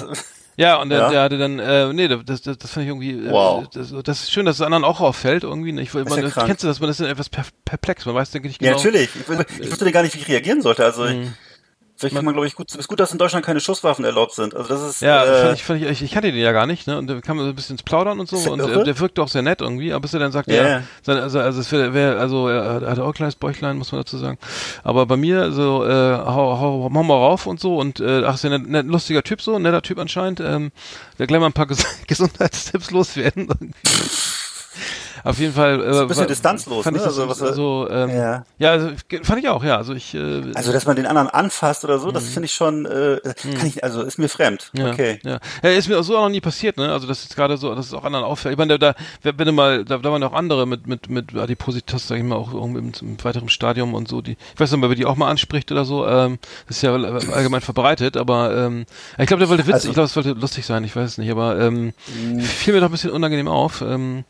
[0.56, 1.10] ja, und der, Ja?
[1.10, 3.68] der hatte dann, äh, nee, das, das, das fand ich irgendwie, äh, Wow.
[3.72, 5.72] das, das ist schön, dass es anderen auch auffällt irgendwie.
[5.72, 5.82] ne?
[5.82, 8.48] Ich, man, ja kennst du das, man ist dann etwas per, perplex, man weiß, denke
[8.48, 8.76] ich, Ja, genau.
[8.76, 9.10] natürlich.
[9.14, 10.84] Ich, ich wusste gar nicht, wie ich reagieren sollte.
[10.84, 11.34] Also, Mhm.
[12.00, 14.32] Vielleicht kann man, glaube ich, gut, es ist gut, dass in Deutschland keine Schusswaffen erlaubt
[14.32, 14.54] sind.
[14.56, 16.86] Also, das ist, Ja, äh, fand ich, fand ich, ich, kannte den ja gar nicht,
[16.86, 16.96] ne?
[16.98, 18.80] Und da kam so ein bisschen ins Plaudern und so und irre?
[18.80, 21.18] äh, der wirkte auch sehr nett irgendwie, aber bis er dann sagt, Ja, ja, sein,
[21.18, 24.16] also, also es wäre, wär, also er hatte auch ein kleines Bäuchlein, muss man dazu
[24.16, 24.38] sagen.
[24.82, 28.34] Aber bei mir so, äh, hau, hau, hau mal rauf und so und äh, ach,
[28.34, 30.72] ist ja ein net, lustiger Typ so, ein netter Typ anscheinend, ähm,
[31.18, 33.48] der gleich mal ein paar Ges Gesundheitstipps loswerden.
[35.24, 35.80] Auf jeden Fall.
[35.80, 37.02] Äh, ein bisschen war- distanzlos, fand ne?
[37.02, 38.44] ich das Also, was- also, ähm, Ja.
[38.58, 38.90] ja, also,
[39.22, 39.76] fand ich auch, ja.
[39.76, 42.86] Also ich, äh, also, dass man den anderen anfasst oder so, das finde ich schon,
[42.86, 43.18] äh,
[43.58, 44.70] kann ich, also, ist mir fremd.
[44.72, 44.80] Mhm.
[44.80, 45.18] Ja, Okay.
[45.24, 45.38] Ja.
[45.62, 46.90] ja, ist mir auch so auch noch nie passiert, ne?
[46.92, 48.52] Also das ist gerade so, dass es auch anderen auffällt.
[48.52, 51.34] Ich meine, da, da wenn du mal, da, da waren auch andere mit mit mit
[51.36, 54.20] Adipositas, sag ich mal, auch irgendwie im, im weiteren Stadium und so.
[54.22, 56.06] Die, ich weiß nicht, ob er die auch mal anspricht oder so.
[56.06, 58.86] Ähm, das ist ja allgemein verbreitet, aber ähm,
[59.18, 61.18] ich glaube, der wollte witzig, Also- ich glaube, es wollte lustig sein, ich weiß es
[61.18, 61.92] nicht, aber ähm,
[62.40, 63.80] fiel mir doch ein bisschen unangenehm auf.
[63.82, 64.24] Ähm,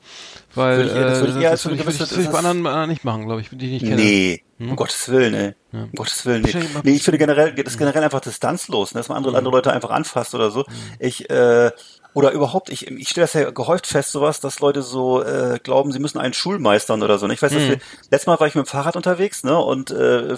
[0.54, 2.10] weil Würde ich das äh, würde ich eher als das würde ich, so eine das
[2.10, 3.96] würde ich bei anderen, anderen nicht machen, glaube ich, die ich nicht kenne.
[3.96, 5.54] Nee, um Gottes Willen, ey.
[5.72, 6.54] Um Gottes Willen, nee.
[6.82, 6.92] Nee.
[6.92, 9.00] Ich finde generell, das ist generell einfach distanzlos, ne?
[9.00, 10.64] dass man andere, andere Leute einfach anfasst oder so.
[10.98, 11.70] Ich, äh,
[12.12, 15.92] oder überhaupt, ich, ich stelle das ja gehäuft fest, sowas, dass Leute so äh, glauben,
[15.92, 17.26] sie müssen einen Schulmeistern oder so.
[17.26, 17.34] Ne?
[17.34, 17.78] Ich weiß, dass wir,
[18.10, 19.56] letztes Mal war ich mit dem Fahrrad unterwegs, ne?
[19.56, 20.36] Und äh,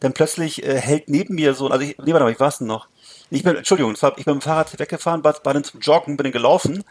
[0.00, 2.66] dann plötzlich äh, hält neben mir so, also ich, nee, warte mal, ich war denn
[2.66, 2.88] noch?
[3.30, 6.24] Ich bin, Entschuldigung, ich bin mit dem Fahrrad weggefahren, war, war dann zum Joggen, bin
[6.24, 6.84] dann gelaufen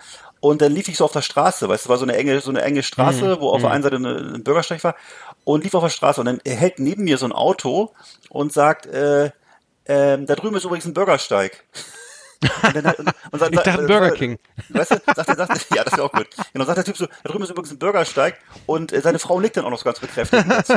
[0.44, 2.50] und dann lief ich so auf der Straße, weißt du, war so eine enge, so
[2.50, 4.94] eine enge Straße, wo auf der einen Seite eine, ein Bürgersteig war
[5.46, 6.20] und lief auf der Straße.
[6.20, 7.94] Und dann hält neben mir so ein Auto
[8.28, 9.32] und sagt, äh,
[9.86, 11.64] ähm, da drüben ist übrigens ein Bürgersteig.
[12.64, 14.38] Und dann, und, und sagt, Ich dachte äh, Burger King.
[14.70, 16.28] Weißt du, sagt er, sagt ja, das wäre auch gut.
[16.54, 19.40] Genau, sagt der Typ so, da drüben ist übrigens ein Bürgersteig und äh, seine Frau
[19.40, 20.74] nickt dann auch noch so ganz bekräftigt dazu.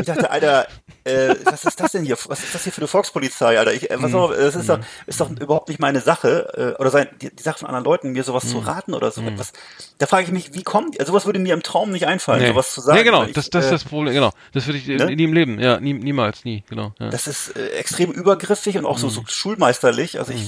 [0.00, 0.66] Ich dachte, Alter,
[1.04, 2.16] äh, was ist das denn hier?
[2.26, 3.72] Was ist das hier für eine Volkspolizei, Alter?
[3.72, 6.90] Ich, äh, was auch, das ist doch, ist doch überhaupt nicht meine Sache, äh, oder
[6.90, 9.52] sein, die, die Sache von anderen Leuten, mir sowas zu raten oder so etwas.
[9.98, 12.72] Da frage ich mich, wie kommt, also sowas würde mir im Traum nicht einfallen, sowas
[12.72, 12.98] zu sagen.
[12.98, 14.32] Nee, genau, ich, das, das ist äh, das Problem, genau.
[14.52, 15.14] Das würde ich äh, ne?
[15.14, 16.92] nie im Leben, ja, nie, niemals, nie, genau.
[16.98, 17.10] Ja.
[17.10, 20.18] Das ist äh, extrem übergriffig und auch so, so schulmeisterlich.
[20.18, 20.42] Also ich,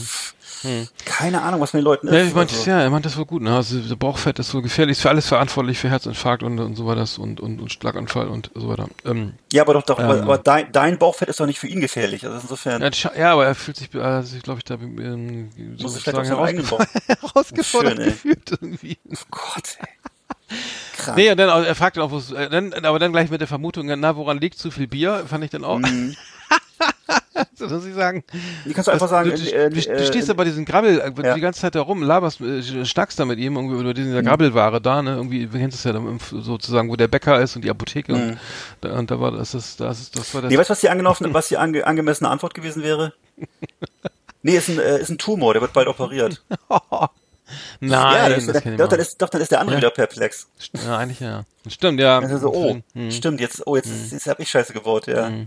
[1.04, 2.14] keine Ahnung, was mit den Leuten ist.
[2.14, 2.70] Ja, ich meinte, also.
[2.70, 3.42] ja, er meint das wohl gut.
[3.42, 3.54] Ne?
[3.54, 6.86] Also, der Bauchfett ist so gefährlich, ist für alles verantwortlich, für Herzinfarkt und, und so
[6.86, 8.88] weiter und, und, und Schlaganfall und so weiter.
[9.04, 10.22] Ähm, Ja, aber doch, doch aber, Ähm.
[10.22, 12.24] aber dein, dein Bauchfett ist doch nicht für ihn gefährlich.
[12.24, 15.50] Also insofern ja, ja, aber er fühlt sich, also, glaube ich, da ähm,
[15.80, 16.84] muss es vielleicht auch sozusagen Bauch.
[17.06, 18.10] herausgefordert Schön, ey.
[18.10, 18.98] gefühlt irgendwie.
[19.10, 19.86] Oh Gott, ey.
[20.96, 21.16] Krank.
[21.16, 23.86] Nee, und dann, er fragt dann auch, äh, dann, aber dann gleich mit der Vermutung,
[23.86, 25.24] na, woran liegt zu viel Bier?
[25.26, 25.78] Fand ich dann auch.
[25.78, 26.16] Mhm.
[27.54, 28.24] So muss ich sagen.
[28.64, 31.00] Die kannst du einfach sagen, du, du, äh, du, äh, stehst da bei diesem Grabbel
[31.00, 31.34] äh, ja.
[31.34, 33.94] die ganze Zeit da rum, laberst, äh, schnackst da mit ihm irgendwie über Mhm.
[33.94, 35.16] diese Grabbelware da, ne?
[35.16, 38.12] Irgendwie, du kennst es ja da, im- sozusagen, wo der Bäcker ist und die Apotheke
[38.14, 38.20] Mhm.
[38.30, 38.38] und,
[38.80, 40.50] da, und da war das, das, das, das war das.
[40.50, 43.12] Nee, weißt du, was die angenommen, was die ange, angemessene Antwort gewesen wäre?
[44.42, 46.42] Nee, ist ein, äh, ist ein Tumor, der wird bald operiert.
[47.78, 49.80] Nein, ja, das, das, ich doch, dann ist, doch, dann ist der andere Ja.
[49.82, 50.48] wieder perplex.
[50.84, 51.44] Ja, eigentlich ja.
[51.68, 52.18] Stimmt, ja.
[52.18, 53.10] Also so, oh, Hm.
[53.12, 55.28] stimmt, jetzt, oh, jetzt, ist jetzt hab ich Scheiße gebaut, ja.
[55.28, 55.46] Äh,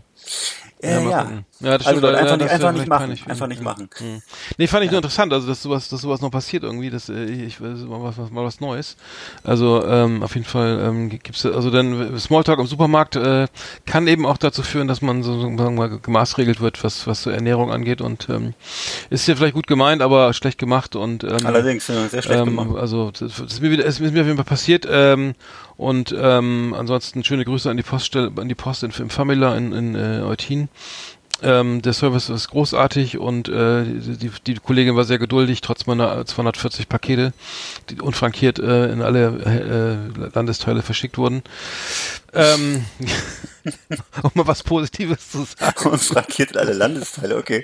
[0.82, 1.46] Ja, ja, gucken.
[1.60, 3.32] Ja, das also stimmt, ja, einfach, das nicht, einfach nicht machen, peinlich ihn.
[3.32, 3.64] einfach nicht Hm.
[3.66, 3.90] machen.
[3.98, 4.22] Hm.
[4.58, 7.26] Nee, fand ich nur interessant, also dass sowas, dass sowas noch passiert irgendwie, dass äh,
[7.26, 8.96] ich weiß mal was, mal was Neues.
[9.44, 13.48] Also ähm, auf jeden Fall ähm, gibt's also dann Smalltalk im Supermarkt äh,
[13.86, 17.24] kann eben auch dazu führen, dass man so sagen wir mal gemaßregelt wird, was was
[17.24, 18.54] so Ernährung angeht und ähm,
[19.10, 22.56] ist ja vielleicht gut gemeint, aber schlecht gemacht und ähm, Allerdings, ja, sehr schlecht ähm,
[22.56, 22.78] gemacht.
[22.80, 24.88] Also das, das ist mir wieder, ist mir auf jeden Fall passiert.
[24.90, 25.36] Ähm,
[25.80, 29.72] und ähm, ansonsten schöne Grüße an die Poststelle, an die Post in, im Famila in,
[29.72, 30.68] in äh, Eutin.
[31.42, 36.26] Ähm, der Service ist großartig und äh, die, die Kollegin war sehr geduldig, trotz meiner
[36.26, 37.32] 240 Pakete,
[37.90, 41.44] die unfrankiert äh, in alle äh, Landesteile verschickt wurden.
[42.34, 42.86] Ähm,
[44.24, 45.90] um mal was Positives zu sagen.
[45.90, 47.64] Und frankiert alle Landesteile, okay.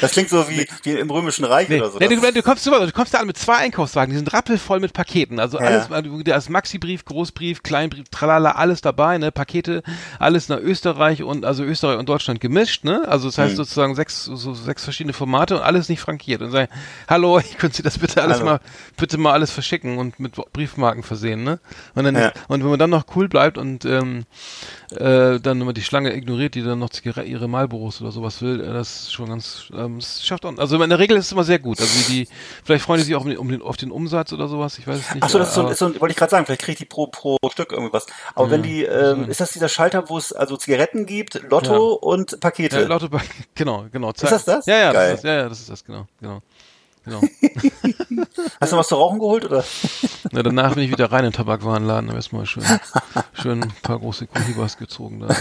[0.00, 1.98] Das klingt so wie, wie im Römischen Reich Nee, oder so.
[1.98, 4.92] nee, du, du kommst du kommst da an mit zwei Einkaufswagen, die sind rappelvoll mit
[4.92, 5.38] Paketen.
[5.40, 5.64] Also Ja.
[5.66, 9.82] alles, also da ist Maxi-Brief, Großbrief, Kleinbrief, tralala, alles dabei, ne, Pakete,
[10.18, 13.02] alles nach Österreich und also Österreich und Deutschland gemischt, ne?
[13.08, 13.56] Also das heißt Hm.
[13.56, 16.42] sozusagen sechs, so sechs verschiedene Formate und alles nicht frankiert.
[16.42, 16.68] Und sagen,
[17.08, 18.46] hallo, können Sie das bitte alles Hallo.
[18.46, 18.60] mal,
[18.96, 21.60] bitte mal alles verschicken und mit Briefmarken versehen, ne?
[21.94, 22.32] Und dann, Ja.
[22.48, 24.24] und wenn man dann noch cool bleibt und ähm,
[24.90, 28.60] äh, dann immer die Schlange ignoriert, die dann noch ihre, ihre Marlboros oder sowas will,
[28.60, 31.32] äh, das ist schon ganz, ähm, es schafft auch, also in der Regel ist es
[31.32, 31.80] immer sehr gut.
[31.80, 32.28] Also die,
[32.64, 34.86] vielleicht freuen die sich auch um den, um den, auf den Umsatz oder sowas, ich
[34.86, 35.24] weiß es nicht.
[35.24, 37.06] Ach so, das ist so, ist so wollte ich gerade sagen, vielleicht kriegt die pro,
[37.06, 38.06] pro Stück irgendwas.
[38.34, 42.40] Aber wenn die, ähm, ist das dieser Schalter, wo es also Zigaretten gibt, Lotto und
[42.40, 42.80] Pakete?
[42.80, 44.10] ja, lauter, Pak- genau, genau.
[44.10, 44.66] Ist das das?
[44.66, 45.10] Ja, ja, Geil.
[45.10, 46.42] das ist, ja, ja, das ist das, genau, genau.
[47.04, 47.20] Genau.
[48.60, 49.62] Hast du was zu rauchen geholt oder?
[50.32, 52.64] Na, danach bin ich wieder rein in den Tabakwarenladen, habe erstmal schön,
[53.34, 55.20] schön ein paar große Kohibas gezogen.
[55.20, 55.34] Da.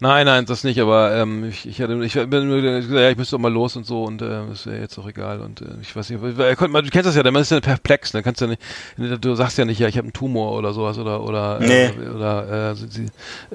[0.00, 3.16] Nein, nein, das nicht, aber ähm, ich, ich hatte, ich bin nur gesagt, ja, ich
[3.16, 5.64] müsste auch mal los und so und äh, das wäre jetzt auch egal und äh,
[5.80, 8.46] ich weiß nicht, weil, du kennst das ja, man ist ja perplex, ne, kannst ja
[8.48, 8.60] nicht,
[8.96, 11.86] du sagst ja nicht, ja, ich habe einen Tumor oder sowas oder oder Nee.
[11.86, 13.06] äh, oder äh, sie,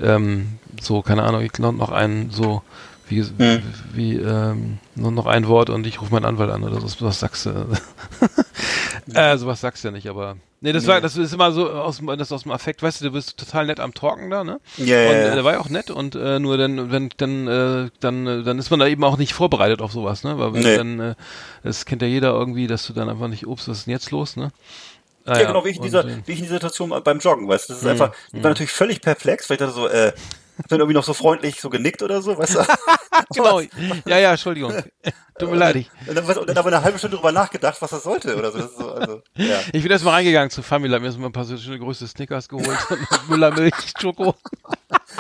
[0.02, 2.64] ähm, so, keine Ahnung, ich noch noch einen so
[3.10, 3.64] wie, Hm.
[3.94, 7.20] wie ähm, nur noch ein Wort und ich rufe meinen Anwalt an oder so, was
[7.20, 7.68] sagst du?
[9.14, 11.98] äh, sowas sagst du ja nicht, aber nee, das war, das ist immer so aus,
[11.98, 14.60] dem- das aus dem Affekt, weißt du, du bist total nett am Talken da, ne?
[14.78, 15.32] Ja, ja, und ja.
[15.32, 18.44] äh, der war ja auch nett und äh, nur dann, wenn dann, äh, dann, äh,
[18.44, 20.38] dann ist man da eben auch nicht vorbereitet auf sowas, ne?
[20.38, 20.76] Weil wenn Nee.
[20.78, 21.16] dann, äh,
[21.64, 24.12] das kennt ja jeder irgendwie, dass du dann einfach nicht, ups, was ist denn jetzt
[24.12, 24.52] los, ne?
[25.26, 27.48] Ah, Ja, genau, wie ich, in dieser, äh, wie ich in dieser Situation beim Joggen,
[27.48, 30.14] weißt du, das ist einfach, ich war natürlich völlig perplex, weil ich dachte so, äh,
[30.60, 32.60] hab dann irgendwie noch so freundlich so genickt oder so, weißt du?
[33.34, 33.62] genau,
[34.06, 34.74] ja, ja, Entschuldigung.
[35.40, 37.90] Tut mir leid, ich, Und dann, und dann aber eine halbe Stunde drüber nachgedacht, was
[37.92, 38.58] das sollte oder so.
[38.60, 39.60] Das so also, ja.
[39.74, 41.80] ich bin erst mal reingegangen zu Family, hab mir erst mal ein paar so schöne
[41.80, 44.36] größte Snickers geholt und Müllermilch, Schoko.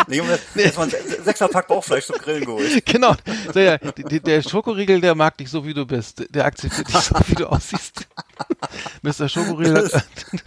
[0.07, 2.85] Nee, Junge, jetzt mal ein sechser Pack Bauchfleisch zum Grillen geholt.
[2.85, 3.15] Genau.
[3.53, 6.23] Ja, der, der Schokoriegel, der mag dich so, wie du bist.
[6.33, 8.07] Der akzeptiert dich so, wie du aussiehst.
[9.01, 9.27] Mr.
[9.29, 9.85] Schokoriegel.
[9.85, 10.05] hat-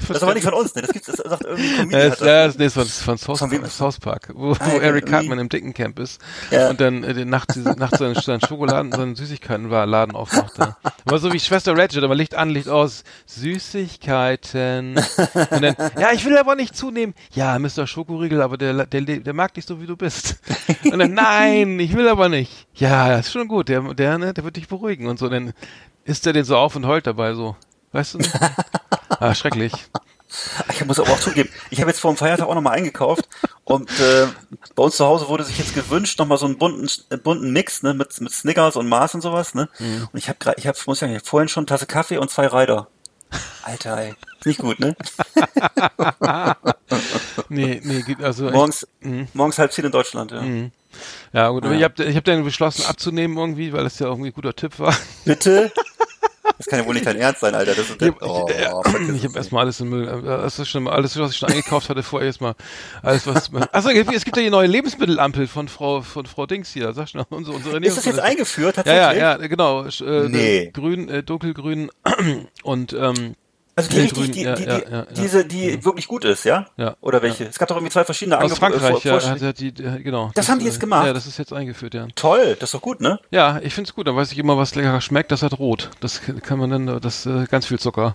[0.08, 0.82] Das ist aber nicht von uns, ne?
[0.82, 1.90] Das gibt's, das sagt irgendwie Comedian.
[2.02, 2.26] Ja, das, das.
[2.28, 5.48] das nee, ist von, von South, Von South Park, wo, Ah, wo Eric Cartman im
[5.48, 6.20] dicken Camp ist
[6.50, 6.70] Ja.
[6.70, 9.14] und dann äh, die Nacht, diese, Nacht seinen, seinen Schokoladen, seinen
[9.62, 10.76] Süßigkeitenladen aufmachte.
[11.04, 13.04] War so wie Schwester Ratchet, aber Licht an, Licht aus.
[13.26, 14.96] Süßigkeiten.
[14.96, 17.14] Und dann, ja, ich will aber nicht zunehmen.
[17.32, 17.86] Ja, Mr.
[17.86, 20.40] Schokoriegel, aber der, der, der mag dich so, wie du bist.
[20.84, 22.66] Und dann, nein, ich will aber nicht.
[22.74, 25.28] Ja, ist schon gut, der, der, ne, der wird dich beruhigen und so.
[25.28, 25.52] Dann
[26.04, 27.56] isst er den so auf und heult dabei so.
[27.92, 28.18] Weißt du?
[28.18, 28.32] nicht?
[29.20, 29.72] Ah, schrecklich.
[30.72, 33.28] Ich muss aber auch zugeben, ich habe jetzt vor dem Feiertag auch nochmal eingekauft
[33.64, 34.26] Und äh,
[34.74, 37.83] bei uns zu Hause wurde sich jetzt gewünscht, nochmal so einen bunten, äh, bunten Mix,
[37.83, 39.68] ne, mit, mit Snickers und Mars und sowas, ne?
[39.78, 40.09] Mhm.
[40.12, 41.87] Und ich habe gerade, ich habe, muss ich sagen, ich hab vorhin schon eine Tasse
[41.87, 42.89] Kaffee und zwei Rider.
[43.62, 44.14] Alter, ey.
[44.45, 44.95] Nicht gut, ne?
[47.49, 49.28] Nee, nee, geht also echt- Morgens, Mhm.
[49.35, 50.43] morgens halb zehn in Deutschland, ja.
[51.33, 51.72] Ja, gut, Ja.
[51.72, 54.78] ich habe ich hab dann beschlossen abzunehmen irgendwie, weil das ja irgendwie ein guter Tipp
[54.78, 54.95] war.
[55.24, 55.72] Bitte?
[56.59, 57.74] Das kann ja wohl nicht dein Ernst sein, Alter.
[57.74, 58.46] Das ist Ich der, habe oh,
[59.14, 61.48] ich es hab erstmal alles im Müll, äh, das ist schon alles, was ich schon
[61.50, 62.55] eingekauft hatte, vorher erstmal
[63.03, 66.92] alles, was, achso, es gibt ja die neue Lebensmittelampel von Frau, von Frau Dings hier,
[66.92, 69.20] sag schon, unsere, unsere Ist das jetzt eingeführt, Ja, tatsächlich?
[69.20, 70.70] ja, ja, genau, äh, Nee.
[70.72, 71.90] grün, äh, dunkelgrün
[72.62, 73.34] und, ähm,
[73.74, 75.06] Also die richtig, Grün, die, ja, die, ja, die, ja, ja.
[75.16, 76.66] diese, die wirklich gut ist, ja?
[76.76, 76.94] Ja.
[77.00, 77.44] Oder welche?
[77.44, 80.30] Es gab doch irgendwie zwei verschiedene aus Angebo- Frankreich, äh, ja, Vor- die, genau.
[80.34, 81.06] Das haben die jetzt äh, gemacht?
[81.06, 82.06] Ja, das ist jetzt eingeführt, ja.
[82.14, 83.18] Toll, das ist doch gut, ne?
[83.30, 85.88] Ja, ich find's gut, dann weiß ich immer, was lecker schmeckt, das hat rot.
[86.00, 88.14] Das kann man dann, das, äh, ganz viel Zucker.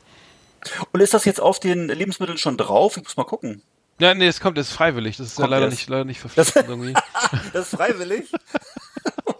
[0.91, 2.97] Und ist das jetzt auf den Lebensmitteln schon drauf?
[2.97, 3.63] Ich muss mal gucken.
[3.99, 5.77] Ja, nee, es kommt, es ist freiwillig, das ist ja Kommt leider erst.
[5.77, 6.93] nicht, leider nicht verpflichtend irgendwie.
[7.53, 8.31] Das ist freiwillig?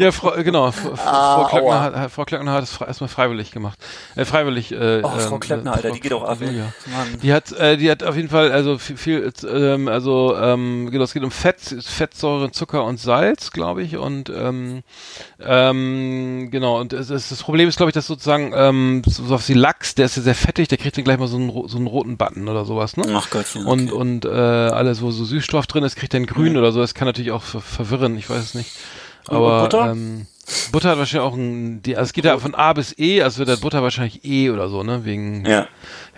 [0.00, 0.70] Ja, Frau, äh, genau.
[0.72, 3.78] Frau, Ah, Frau, Klöckner hat, Frau Klöckner hat es fre- erstmal freiwillig gemacht.
[4.16, 4.72] Äh, freiwillig.
[4.72, 6.38] Äh, Oh, Frau ähm, Klöckner, äh, Alter, Frau- die geht auch ab.
[6.40, 6.72] Ja.
[7.22, 11.04] Die hat, äh, die hat auf jeden Fall, also viel, viel ähm, also ähm, genau,
[11.04, 13.98] es geht um Fett, Fettsäure, Zucker und Salz, glaube ich.
[13.98, 14.82] Und ähm,
[15.38, 16.80] ähm, genau.
[16.80, 19.94] Und es, ist das Problem ist, glaube ich, dass sozusagen ähm, so auf wie Lachs,
[19.94, 22.16] der ist ja sehr fettig, der kriegt dann gleich mal so einen, so einen roten
[22.16, 23.04] Button oder sowas, ne?
[23.14, 23.66] Ach Gottchen.
[23.66, 24.00] Und, okay.
[24.00, 26.80] und äh, alles, wo so Süßstoff drin ist, kriegt dann grün oder so.
[26.80, 28.70] Das kann natürlich auch ver verwirren, ich weiß es nicht.
[29.26, 29.92] Aber Butter?
[29.92, 30.26] Ähm,
[30.72, 33.38] Butter hat wahrscheinlich auch ein, die, also es geht ja von A bis E, also
[33.38, 35.04] wird der Butter wahrscheinlich E oder so, ne?
[35.04, 35.68] Wegen ja.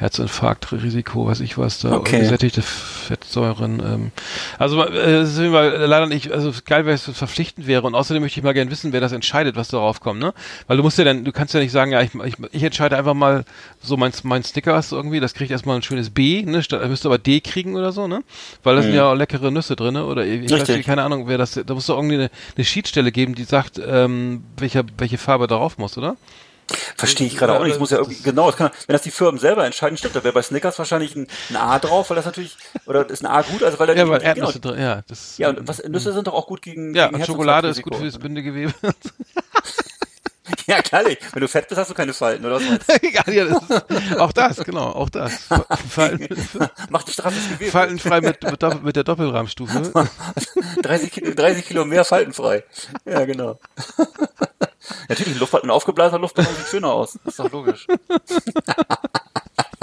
[0.03, 2.19] Herzinfarktrisiko, weiß ich was da, Okay.
[2.19, 3.81] gesättigte Fettsäuren.
[3.81, 4.11] Ähm.
[4.59, 7.19] Also äh, es ist auf jeden Fall leider nicht, also geil wäre es, wenn es
[7.19, 7.87] verpflichtend wäre.
[7.87, 10.35] Und außerdem möchte ich mal gerne wissen, wer das entscheidet, was darauf kommt, ne?
[10.67, 12.97] Weil du musst ja dann, du kannst ja nicht sagen, ja, ich, ich, ich entscheide
[12.97, 13.45] einfach mal
[13.81, 16.63] so mein, mein Stickers irgendwie, das kriegt erstmal ein schönes B, ne?
[16.63, 18.25] Statt, müsste aber D kriegen oder so, ne?
[18.65, 20.05] Weil da sind ja auch leckere Nüsse drin, ne?
[20.05, 20.77] Oder ich weiß Richtig.
[20.79, 23.81] nicht, keine Ahnung, wer das, da muss doch irgendwie eine, eine Sheetstelle geben, die sagt,
[23.87, 26.17] ähm, welcher, welche Farbe darauf muss, oder?
[26.97, 27.75] Verstehe ich gerade auch nicht.
[27.75, 30.23] Ich muss ja irgendwie, genau, das kann, wenn das die Firmen selber entscheiden, stimmt, da
[30.25, 32.57] wäre bei Snickers wahrscheinlich ein, ein A drauf, weil das natürlich,
[32.87, 35.03] oder ist ein A gut, also weil da Ja, die- weil genau, drin, ja.
[35.09, 37.83] Das, Ja, und was, Nüsse sind doch auch gut gegen, Ja, gegen und Schokolade ist
[37.83, 38.73] gut fürs Bindegewebe.
[40.67, 41.21] Ja, klar nicht.
[41.35, 44.33] Wenn du fett bist, hast du keine Falten, oder was Egal, ja, das ist, auch
[44.33, 45.49] das, genau, auch das.
[45.89, 46.29] Falten?
[46.91, 47.71] Mach dich straffes Gewebe.
[47.71, 49.93] faltenfrei mit, mit, mit der Doppelrahmstufe.
[50.83, 52.65] 30, Kilo, 30 Kilo mehr faltenfrei.
[53.05, 53.59] Ja, genau.
[55.09, 57.19] Natürlich, ein, Luft, ein aufgeblasener Luftballon sieht schöner aus.
[57.25, 57.87] Das ist doch logisch.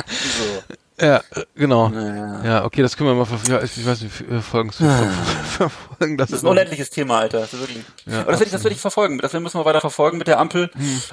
[0.08, 1.06] so.
[1.06, 1.22] Ja,
[1.56, 1.88] genau.
[1.89, 2.43] Naja.
[2.43, 3.64] Ja, okay, das können wir mal verfolgen.
[3.66, 4.84] Ich weiß nicht, folgen zu
[5.45, 6.18] verfolgen.
[6.18, 7.39] Das, Das ist ein unendliches Thema, Alter.
[7.41, 7.84] Das ist wirklich.
[8.06, 9.18] Ja, Aber das werde ich, das werde ich verfolgen.
[9.20, 10.70] Das müssen wir weiter verfolgen mit der Ampel,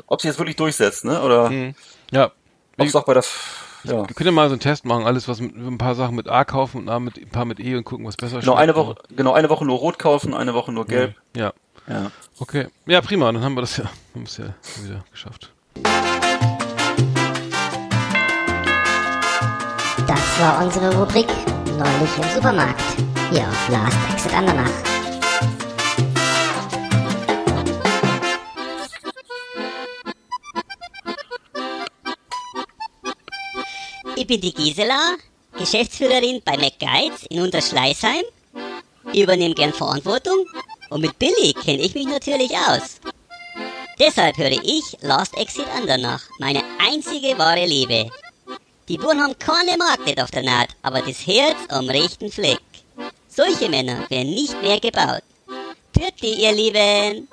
[0.08, 1.22] ob sie jetzt wirklich durchsetzt, ne?
[1.22, 1.52] Oder
[2.10, 2.32] Ja.
[2.78, 3.24] ob es auch bei der.
[3.84, 4.08] Ja.
[4.08, 6.28] Wir können ja mal so einen Test machen, alles was mit ein paar Sachen mit
[6.28, 8.72] A kaufen und A mit, ein paar mit E und gucken, was besser Genau, eine
[8.72, 8.88] schmeckt.
[8.88, 11.14] Woche, genau, eine Woche nur rot kaufen, eine Woche nur gelb.
[11.36, 11.52] Ja.
[11.88, 12.10] Ja.
[12.38, 12.66] Okay.
[12.86, 15.52] Ja, prima, dann haben wir das ja, haben wir es ja wieder geschafft.
[20.06, 21.28] Das war unsere Rubrik
[21.78, 22.80] Neulich im Supermarkt.
[23.30, 24.70] Hier auf Last Exit Andernach.
[34.16, 35.16] Ich bin die Gisela,
[35.58, 38.24] Geschäftsführerin bei McGuides in Unterschleißheim.
[39.12, 40.46] Ich übernehme gern Verantwortung
[40.90, 43.00] und mit Billy kenne ich mich natürlich aus.
[43.98, 48.10] Deshalb höre ich Last Exit Andernach, meine einzige wahre Liebe.
[48.88, 52.60] Die Buren haben keine Markt auf der Naht, aber das Herz am rechten Fleck.
[53.28, 55.22] Solche Männer werden nicht mehr gebaut.
[55.92, 57.28] Pürti, ihr Lieben!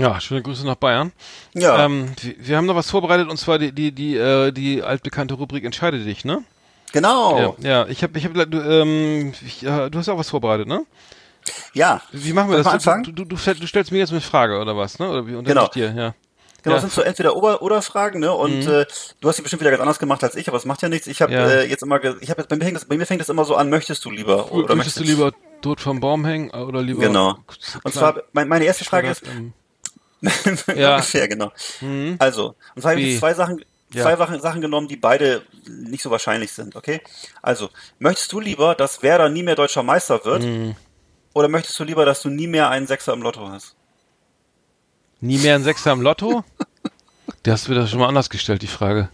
[0.00, 1.12] Ja, schöne Grüße nach Bayern.
[1.52, 1.84] Ja.
[1.84, 5.64] Ähm, wir, haben noch was vorbereitet und zwar die die die äh, die altbekannte Rubrik
[5.64, 6.42] Entscheide dich, ne?
[6.92, 7.54] Genau.
[7.60, 10.66] Ja, ja, ich habe ich habe du, ähm, ich, äh, du hast auch was vorbereitet,
[10.66, 10.84] ne?
[11.74, 12.00] Ja.
[12.12, 12.66] Wie machen wir das?
[12.66, 13.04] Du, anfangen?
[13.04, 15.08] du, du, du, du stellst mir jetzt eine Frage oder was, ne?
[15.10, 15.64] Oder wie und Genau.
[15.64, 16.14] ich dir, ja.
[16.62, 16.80] Genau, Ja.
[16.80, 18.32] das sind so entweder oder oder Fragen, ne?
[18.32, 18.86] Und äh,
[19.20, 21.06] du hast die bestimmt wieder ganz anders gemacht als ich, aber es macht ja nichts.
[21.06, 21.46] Ich habe Ja.
[21.46, 23.44] äh, jetzt immer, ich habe jetzt bei mir fängt das, bei mir fängt das immer
[23.44, 23.70] so an.
[23.70, 25.32] Möchtest du lieber oder Möchtest du lieber
[25.62, 27.36] tot vom Baum hängen oder lieber Genau.
[27.84, 29.52] Und zwar mein, meine erste Frage ist ähm,
[30.76, 30.94] ja.
[30.96, 31.50] ungefähr genau.
[32.18, 34.02] Also und zwar habe ich zwei Sachen Ja.
[34.04, 36.76] zwei Sachen, Sachen genommen, die beide nicht so wahrscheinlich sind.
[36.76, 37.00] Okay.
[37.42, 40.44] Also möchtest du lieber, dass Werder nie mehr deutscher Meister wird?
[41.32, 43.74] Oder möchtest du lieber, dass du nie mehr einen Sechser im Lotto hast?
[45.22, 46.44] nie mehr ein Sechser im Lotto?
[47.44, 49.08] Der hast du wieder schon mal anders gestellt, die Frage.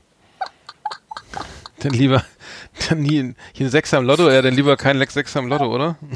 [1.80, 2.24] Dann lieber,
[2.88, 5.48] dann nie ein, hier ein Sechser im Lotto, ja, dann lieber kein Lex Sechser im
[5.48, 5.96] Lotto, oder?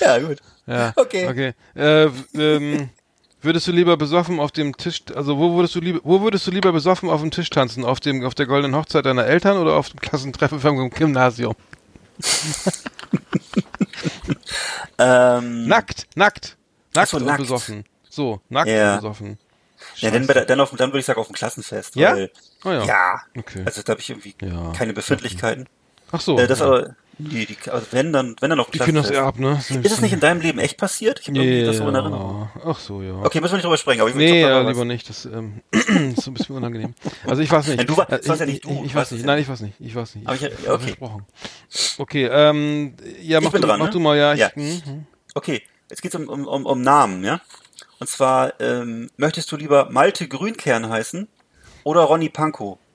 [0.00, 0.38] Ja, gut.
[0.66, 0.92] Ja.
[0.96, 1.28] Okay.
[1.28, 1.52] Okay.
[1.74, 2.88] Äh, ähm,
[3.42, 6.50] Würdest du lieber besoffen auf dem Tisch, also wo würdest du lieber, wo würdest du
[6.50, 7.84] lieber besoffen auf dem Tisch tanzen?
[7.84, 11.54] Auf dem, auf der goldenen Hochzeit deiner Eltern oder auf dem Klassentreffen vom Gymnasium?
[14.98, 16.56] Ähm, Nackt, nackt,
[16.94, 17.38] nackt so, und nackt.
[17.38, 17.84] besoffen.
[18.08, 18.94] So, nackt Ja.
[18.94, 19.38] und besoffen.
[19.96, 21.96] ja, dann, der, dann, auf, dann würde ich sagen auf dem Klassenfest.
[21.96, 22.14] Ja?
[22.14, 22.30] Weil,
[22.64, 22.84] Oh ja.
[22.84, 23.20] ja.
[23.36, 23.62] Okay.
[23.66, 24.72] Also da habe ich irgendwie Ja.
[24.72, 25.68] keine Befindlichkeiten.
[26.12, 26.38] Ach so.
[26.38, 26.66] Äh, das ja.
[26.66, 29.58] aber, die, die, also wenn dann, wenn dann dem die können das ab, ne?
[29.68, 31.18] Ist das nicht in deinem Leben echt passiert?
[31.20, 32.50] Ich habe irgendwie das so in Erinnerung.
[32.64, 33.14] Ach so, ja.
[33.22, 35.08] Okay, müssen wir nicht drüber sprechen, aber ich Nee, ja, lieber was- nicht.
[35.08, 36.94] Das ähm, ist so ein bisschen unangenehm.
[37.26, 37.78] Also ich weiß nicht.
[37.78, 39.24] Ja, du war- Äh, das warst ja ich, nicht du, Ich, ich weiß nicht.
[39.24, 39.74] Nein, ich weiß nicht.
[39.80, 40.26] Ich weiß nicht.
[40.26, 40.82] Aber ich- hab ja, okay.
[40.84, 41.24] versprochen.
[41.98, 43.92] Okay, ähm, ja, mach, bin du, dran, mach ne?
[43.92, 44.34] du mal, ja.
[44.34, 44.50] Ich, Ja.
[44.54, 45.06] hm, hm.
[45.34, 47.40] Okay, jetzt geht's um, um, um, um Namen, ja?
[47.98, 51.28] Und zwar, ähm, möchtest du lieber Malte Grünkern heißen
[51.84, 52.76] oder Ronny Pankow?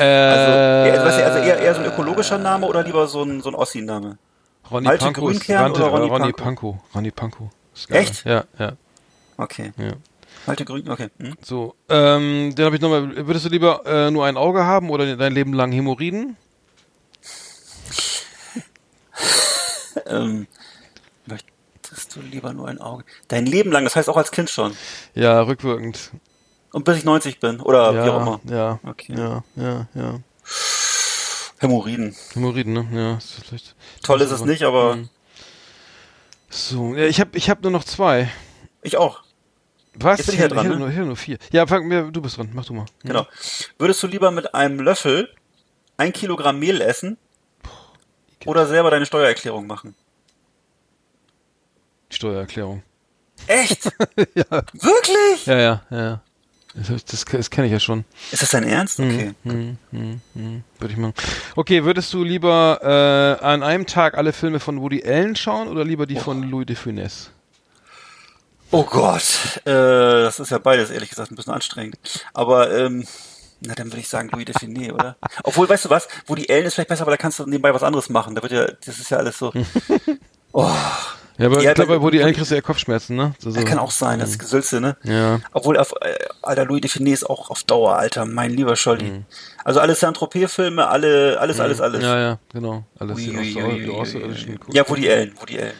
[0.00, 0.50] Äh, Also,
[0.96, 3.50] eher, weißt du, also eher, eher so ein ökologischer Name oder lieber so ein, so
[3.50, 4.18] ein Ossi-Name?
[4.70, 6.76] Ronny Malte Pankow ist Grünkern Rante- oder Ronny Ronny Pankow?
[6.92, 6.94] Pankow.
[6.94, 7.12] Ronny.
[7.74, 8.00] Ist geil.
[8.02, 8.24] Echt?
[8.24, 8.72] Ja, ja,
[9.36, 9.72] Okay.
[9.76, 9.92] ja.
[10.46, 11.08] Malte Grün, okay.
[11.18, 11.34] Hm?
[11.42, 15.16] So, ähm, dann habe ich nochmal, würdest du lieber äh, nur ein Auge haben oder
[15.16, 16.36] dein Leben lang Hämorrhoiden?
[20.06, 20.46] Ähm,
[21.26, 23.04] möchtest du lieber nur ein Auge?
[23.28, 24.76] Dein Leben lang, das heißt auch als Kind schon.
[25.14, 26.10] Ja, rückwirkend.
[26.72, 28.40] Und bis ich 90 bin oder ja, wie auch immer.
[28.44, 29.14] Ja, Okay.
[29.16, 30.20] ja, ja, ja.
[31.58, 32.14] Hämorrhoiden.
[32.32, 32.88] Hämorrhoiden, ne?
[32.92, 33.74] Ja, ist vielleicht.
[34.02, 35.08] Toll ist es nicht, aber Mhm.
[36.52, 38.28] So, ja, ich habe ich hab nur noch zwei.
[38.82, 39.22] ich auch.
[39.94, 40.18] Was?
[40.18, 40.76] Jetzt bin ich ja dran, ne?
[40.76, 41.38] nur, ich nur vier.
[41.52, 42.86] Ja, fang mir, du bist dran, mach du mal.
[43.02, 43.08] Hm.
[43.10, 43.26] Genau.
[43.78, 45.28] Würdest du lieber mit einem Löffel
[45.96, 47.18] ein Kilogramm Mehl essen
[48.46, 49.94] oder selber deine Steuererklärung machen?
[52.08, 52.82] Steuererklärung.
[53.46, 53.84] Echt?
[54.34, 54.44] ja.
[54.72, 55.46] Wirklich?
[55.46, 56.22] Ja, ja, ja.
[56.74, 58.04] Das, das, kenne ich ja schon.
[58.30, 59.00] Ist das dein Ernst?
[59.00, 59.34] Okay.
[59.42, 61.14] Hm, hm, hm, würde ich machen.
[61.56, 62.80] Okay, würdest du lieber
[63.40, 66.66] äh, an einem Tag alle Filme von Woody Allen schauen oder lieber die von Louis
[66.66, 67.30] de Funès?
[68.70, 71.98] Oh Gott, äh, das ist ja beides ehrlich gesagt ein bisschen anstrengend.
[72.34, 73.04] Aber ähm,
[73.60, 75.16] na dann würde ich sagen Louis Define, oder?
[75.42, 76.06] Obwohl, weißt du was?
[76.26, 78.36] Woody Allen ist vielleicht besser, weil da kannst du nebenbei was anderes machen.
[78.36, 79.52] Da wird ja, das ist ja alles so.
[80.52, 80.68] Oh,
[81.40, 83.34] Ja, aber ich glaube, bei- bei Woody Allen kriegst du ja Kopfschmerzen, ne?
[83.38, 83.50] So.
[83.64, 84.96] kann auch sein, das ist Gesülze, ne?
[85.04, 85.40] Ja.
[85.52, 89.24] Obwohl, auf, äh, alter, Louis Define ist auch auf Dauer, Alter, mein lieber Scholli.
[89.64, 92.00] Also alle Saint-Tropez-Filme, alle, alles, alles, alles.
[92.00, 92.04] Mhm.
[92.06, 92.84] Ja, ja, genau.
[92.98, 94.56] Alles Ui, die ui, ui, die ui, ui.
[94.58, 94.74] gucken.
[94.74, 95.72] Ja, Woody Allen, Woody Allen.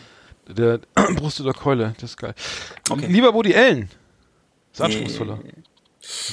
[0.48, 0.80] Der
[1.14, 2.34] Brust oder Keule, das ist geil.
[2.88, 3.06] Okay.
[3.06, 3.90] Lieber Woody Allen.
[4.72, 5.38] Ist anspruchsvoller.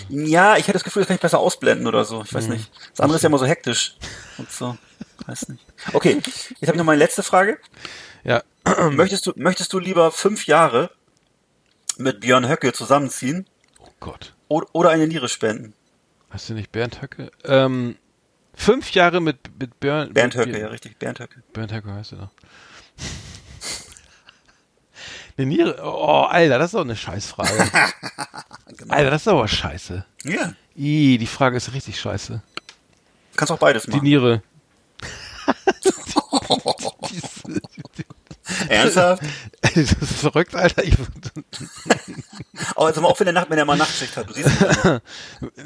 [0.09, 2.23] Ja, ich hätte das Gefühl, das kann ich besser ausblenden oder so.
[2.23, 2.37] Ich Mhm.
[2.37, 2.71] weiß nicht.
[2.91, 3.95] Das andere ist ja immer so hektisch
[4.37, 4.77] und so.
[5.25, 5.61] Weiß nicht.
[5.93, 7.57] Okay, jetzt habe ich noch meine letzte Frage.
[8.91, 10.91] Möchtest du, möchtest du lieber fünf Jahre
[11.97, 13.47] mit Björn Höcke zusammenziehen
[13.79, 14.35] Oh Gott.
[14.49, 15.73] o- oder eine Niere spenden?
[16.29, 17.31] Hast du nicht Bernd Höcke?
[17.45, 17.95] Ähm,
[18.53, 21.41] fünf Jahre mit, mit Bernd, Bernd Höcke, ja, richtig, Bernd Höcke.
[21.53, 22.29] Bernd Höcke heißt er doch.
[25.37, 25.79] Eine Niere.
[25.83, 27.71] Oh, Alter, das ist doch eine Scheißfrage.
[28.75, 28.93] Genau.
[28.93, 30.05] Alter, das ist aber scheiße.
[30.25, 32.43] Ja, Ih, die Frage ist richtig scheiße.
[33.35, 34.03] kannst auch beides Die machen.
[34.03, 34.43] Niere.
[38.69, 39.23] Ernsthaft?
[39.61, 40.83] das ist verrückt, Alter.
[42.75, 44.49] Aber also auch wenn der Nacht, wenn er mal Nachtschicht hat, du siehst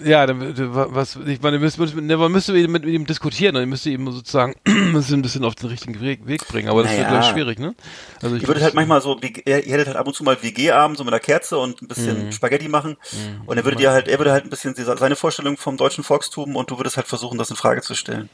[0.05, 0.55] ja dann,
[0.93, 4.55] was, ich meine, müsste, müsste, man müsste mit, mit ihm diskutieren und müsste ihm sozusagen
[4.65, 6.69] müsste ein bisschen auf den richtigen Weg, Weg bringen.
[6.69, 7.09] Aber das Naja.
[7.09, 7.75] wird gleich schwierig, ne?
[8.21, 10.41] Also ich Ihr würdet halt manchmal so, ihr ihr hättet halt ab und zu mal
[10.41, 12.31] WG-Abend, so mit einer Kerze und ein bisschen Mhm.
[12.31, 12.97] Spaghetti machen.
[13.45, 16.55] Und er würde dir halt, er würde halt ein bisschen seine Vorstellung vom deutschen Volkstum
[16.55, 18.29] und du würdest halt versuchen, das in Frage zu stellen.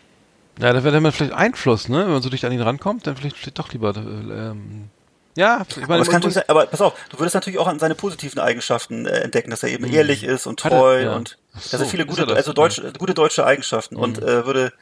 [0.59, 2.05] Ja, da wäre dann vielleicht Einfluss, ne?
[2.05, 3.95] Wenn man so dicht an ihn rankommt, dann vielleicht, vielleicht doch lieber.
[3.95, 4.89] Äh, ähm,
[5.35, 7.77] ja, ich Aber, meine, es kann sein, aber pass auf, du würdest natürlich auch an
[7.77, 10.65] seine positiven Eigenschaften äh, entdecken, dass er eben ehrlich ist und Mhm.
[10.65, 10.79] Hat er?
[10.79, 11.15] treu Ja.
[11.15, 12.31] und so, er viele ist gute, das?
[12.31, 12.37] Mhm.
[12.37, 14.73] also deutsche, gute deutsche Eigenschaften und äh, würde,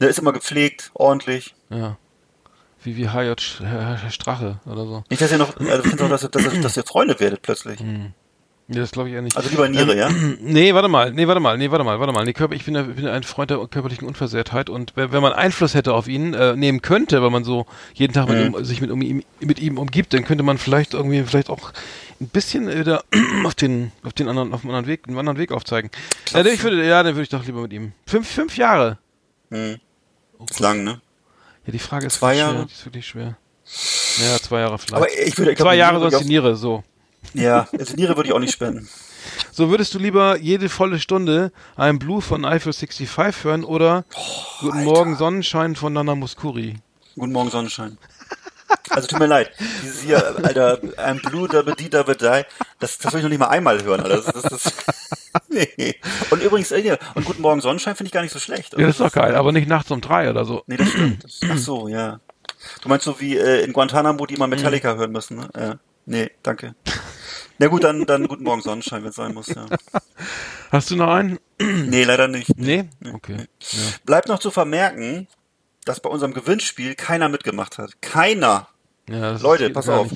[0.00, 1.54] ne, ist immer gepflegt, ordentlich.
[1.70, 1.96] ja.
[2.82, 3.40] Wie, wie H.J.
[4.10, 5.02] Strache oder so.
[5.10, 7.80] Nicht, dass ihr noch, also auch, dass, ihr- dass, ihr- dass ihr Freunde werdet plötzlich.
[7.80, 8.12] Mhm.
[8.68, 9.36] Das glaube ich eher nicht.
[9.36, 10.10] Also lieber Niere, ja?
[10.40, 12.24] Nee, warte mal, nee, warte mal, nee, warte mal, warte mal.
[12.24, 15.22] Nee, Körper, ich bin, ja- bin ja ein Freund der körperlichen Unversehrtheit und wenn, wenn
[15.22, 18.56] man Einfluss hätte auf ihn äh, nehmen könnte, wenn man so jeden Tag mit, Mhm.
[18.58, 21.72] ihm, sich mit, um, ihm, mit ihm umgibt, dann könnte man vielleicht irgendwie vielleicht auch
[22.20, 23.04] ein bisschen wieder
[23.44, 25.90] auf den auf den anderen auf einen anderen Weg einen anderen Weg aufzeigen.
[26.32, 27.92] Ja, ich würde ja, dann würde ich doch lieber mit ihm.
[28.06, 28.98] Fünf fünf Jahre.
[29.52, 29.76] Hm.
[30.50, 31.00] Ist lang, ne?
[31.66, 32.66] Ja, die Frage ist Zwei wirklich schwer, Jahre?
[32.66, 33.36] die ist wirklich schwer.
[34.24, 34.94] Ja, zwei Jahre vielleicht.
[34.94, 36.82] Aber ich würde, ich glaub, zwei Jahre sonst die Niere, so.
[37.34, 38.88] Ja, also Niere würde ich auch nicht spenden.
[39.52, 44.04] So würdest du lieber jede volle Stunde einen Blue von Eiffel 65 hören oder
[44.60, 46.76] Guten Morgen Sonnenschein von Nana Muscuri?
[47.16, 47.98] Guten Morgen, Sonnenschein.
[48.90, 49.50] Also tut mir leid.
[49.82, 52.44] Dieses hier, Alter, ein Blue da die da die,
[52.78, 54.22] das, das will ich noch nicht mal einmal hören, Alter.
[54.22, 54.74] Das, das, das,
[55.48, 55.94] nee.
[56.30, 58.72] Und übrigens, äh, und Guten Morgen, Sonnenschein finde ich gar nicht so schlecht.
[58.72, 60.62] Ja, das ist doch geil, aber nicht nachts um drei oder so.
[60.66, 61.24] Nee, das stimmt.
[61.24, 62.20] Das, ach so, ja.
[62.82, 65.48] Du meinst so wie äh, in Guantanamo, die immer Metallica hören müssen, ne?
[65.54, 65.74] Äh,
[66.06, 66.74] nee, danke.
[67.58, 69.66] Na gut, dann, dann guten Morgen Sonnenschein, wenn es sein muss, ja.
[70.70, 71.38] Hast du noch einen?
[71.58, 72.58] Nee, leider nicht.
[72.58, 72.84] Nee?
[73.14, 73.46] Okay.
[73.60, 73.78] Ja.
[74.04, 75.26] Bleibt noch zu vermerken,
[75.86, 78.02] dass bei unserem Gewinnspiel keiner mitgemacht hat.
[78.02, 78.68] Keiner.
[79.08, 80.10] Ja, Leute, pass auf.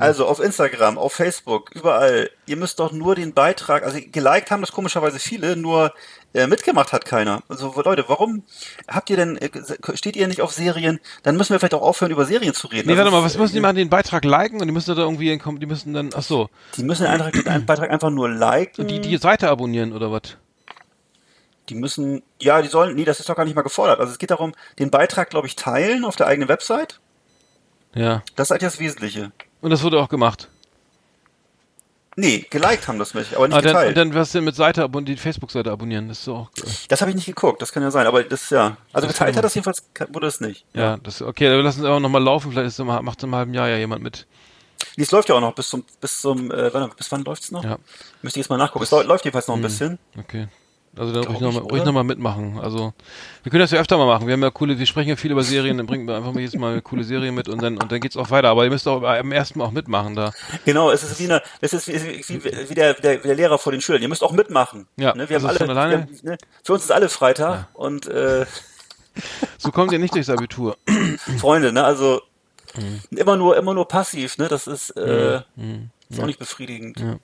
[0.00, 2.30] Also auf Instagram, auf Facebook, überall.
[2.46, 5.92] Ihr müsst doch nur den Beitrag, also geliked haben das komischerweise viele, nur
[6.34, 7.42] äh, mitgemacht hat keiner.
[7.48, 8.42] Also Leute, warum
[8.88, 9.50] habt ihr denn, äh,
[9.94, 11.00] steht ihr nicht auf Serien?
[11.22, 12.86] Dann müssen wir vielleicht auch aufhören, über Serien zu reden.
[12.86, 13.76] nee, Also warte mal, was müssen die machen?
[13.76, 17.02] Den Beitrag liken und die müssen da irgendwie, die müssen dann, ach so, Die müssen
[17.04, 18.86] den Eintrag, den Beitrag einfach nur liken.
[18.86, 20.36] die, die Seite abonnieren oder was?
[21.68, 24.00] Die müssen, ja, die sollen, nee, das ist doch gar nicht mal gefordert.
[24.00, 26.98] Also es geht darum, den Beitrag, glaube ich, teilen auf der eigenen Website.
[27.94, 28.22] Ja.
[28.36, 29.32] Das ist eigentlich das Wesentliche.
[29.60, 30.48] Und das wurde auch gemacht.
[32.16, 33.88] Nee, geliked haben das nicht, aber nicht Ah, dann, geteilt.
[33.88, 36.08] und dann was denn mit Seite abonnieren, die Facebook-Seite abonnieren?
[36.08, 36.50] Das ist auch,
[36.88, 38.76] das habe ich nicht geguckt, das kann ja sein, aber das ja.
[38.92, 40.66] Also Das geteilt hat das jedenfalls, wurde es nicht.
[40.74, 43.68] ja, das, okay, dann lassen wir auch nochmal laufen, vielleicht ist, macht im halben Jahr
[43.68, 44.26] ja jemand mit.
[44.96, 47.50] Nee, es läuft ja auch noch bis zum, bis zum, äh, wann, bis wann läuft's
[47.50, 47.64] noch?
[47.64, 47.78] Ja,
[48.20, 48.82] Müsste ich jetzt mal nachgucken.
[48.84, 49.64] Es läu- läuft jedenfalls noch ein Mhm.
[49.64, 49.98] bisschen.
[50.18, 50.48] okay.
[50.94, 52.58] Also dann ruhig Glaub nochmal ruhig noch mal mitmachen.
[52.60, 52.92] Also
[53.42, 54.26] wir können das ja öfter mal machen.
[54.26, 56.40] Wir haben ja coole, wir sprechen ja viel über Serien, dann bringen wir einfach mal
[56.40, 58.48] jedes Mal eine coole Serie mit und dann und dann geht's auch weiter.
[58.50, 60.32] Aber ihr müsst auch am ersten Mal auch mitmachen da.
[60.66, 63.80] Genau, es ist wie, eine, es ist wie, wie, der, der, der Lehrer vor den
[63.80, 64.02] Schülern.
[64.02, 64.86] Ihr müsst auch mitmachen.
[64.96, 65.28] Ja, ne?
[65.30, 66.36] wir also haben alle, alleine- haben, ne?
[66.62, 68.44] Für uns ist alle Freitag und äh,
[69.58, 70.76] So kommt ihr nicht durchs Abitur.
[71.38, 71.84] Freunde, ne?
[71.84, 72.20] Also
[72.74, 73.00] Mhm.
[73.18, 74.48] immer nur, immer nur passiv, ne?
[74.48, 75.40] Das ist, äh,
[76.12, 77.00] ist auch nicht befriedigend.
[77.00, 77.16] Ja.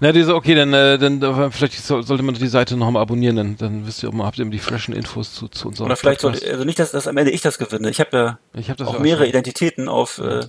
[0.00, 3.00] Na, diese, okay, dann, äh, dann äh, vielleicht soll, sollte man die Seite noch mal
[3.00, 5.68] abonnieren, dann, dann wisst ihr auch mal, habt ihr eben die freshen Infos zu, zu
[5.68, 6.40] unserem Oder vielleicht Podcast.
[6.42, 7.90] sollte, also nicht, dass, dass am Ende ich das gewinne.
[7.90, 9.30] Ich habe ja Ich das auch ja mehrere schon.
[9.30, 10.18] Identitäten auf.
[10.18, 10.46] Äh,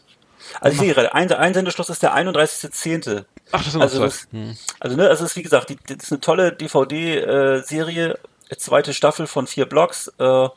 [0.61, 3.25] also ich sehe gerade, ein, Einsendeschluss ist der 31.10.
[3.51, 4.55] Ach, das ist Also, das, Hm.
[4.79, 8.17] also ne, also es ist wie gesagt, die, das ist eine tolle DVD-Serie,
[8.57, 10.11] zweite Staffel von vier Blogs.
[10.17, 10.47] Äh,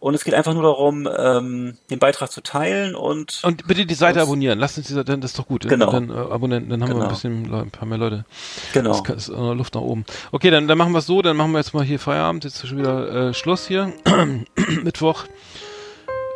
[0.00, 3.94] und es geht einfach nur darum, ähm, den Beitrag zu teilen und, Und bitte die
[3.94, 4.58] Seite abonnieren.
[4.58, 5.68] Lasst uns die Seite, das ist doch gut.
[5.68, 5.90] Genau.
[5.90, 7.06] Dann, äh, Abonnenten, dann haben wir Genau.
[7.06, 8.24] ein bisschen, ein paar mehr Leute.
[8.72, 8.90] genau.
[8.90, 10.04] Das kann- ist äh, Luft nach oben.
[10.32, 12.44] Okay, dann, dann machen wir es so, dann machen wir jetzt mal hier Feierabend.
[12.44, 13.92] Jetzt ist schon wieder äh, Schluss hier.
[14.84, 15.24] Mittwoch.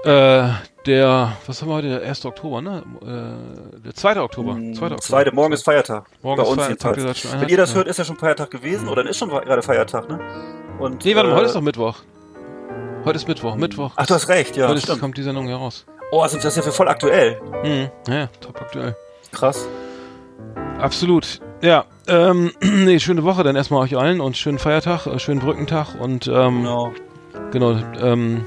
[0.04, 0.48] Äh,
[0.86, 1.88] der, was haben wir heute?
[2.00, 2.24] Der 1.
[2.24, 2.82] Oktober, ne?
[3.02, 4.20] Äh, der 2.
[4.20, 4.54] Oktober.
[4.54, 4.60] 2.
[4.72, 4.94] Oktober.
[4.96, 6.06] Mm, Zweite, morgen ist Feiertag.
[6.22, 9.02] Morgen bei ist uns Feiertag, Wenn ihr das hört, ist ja schon Feiertag gewesen oder
[9.04, 10.18] dann ist schon gerade Feiertag, ne?
[10.80, 11.98] Und, Nee, warte mal, äh, heute ist doch Mittwoch.
[13.04, 13.92] Heute ist Mittwoch, Mittwoch.
[13.96, 15.00] Ach, du hast recht, ja, heute stimmt.
[15.00, 15.86] kommt die Sendung hier raus.
[16.12, 17.40] Oh, also das ist ja für voll aktuell.
[17.62, 18.96] Hm, ja, top aktuell.
[19.32, 19.66] Krass.
[20.78, 21.40] Absolut.
[21.62, 25.94] Ja, ähm, nee, schöne Woche dann erstmal euch allen und schönen Feiertag, äh, schönen Brückentag
[26.00, 26.92] und ähm, Genau.
[27.50, 28.44] genau, ähm,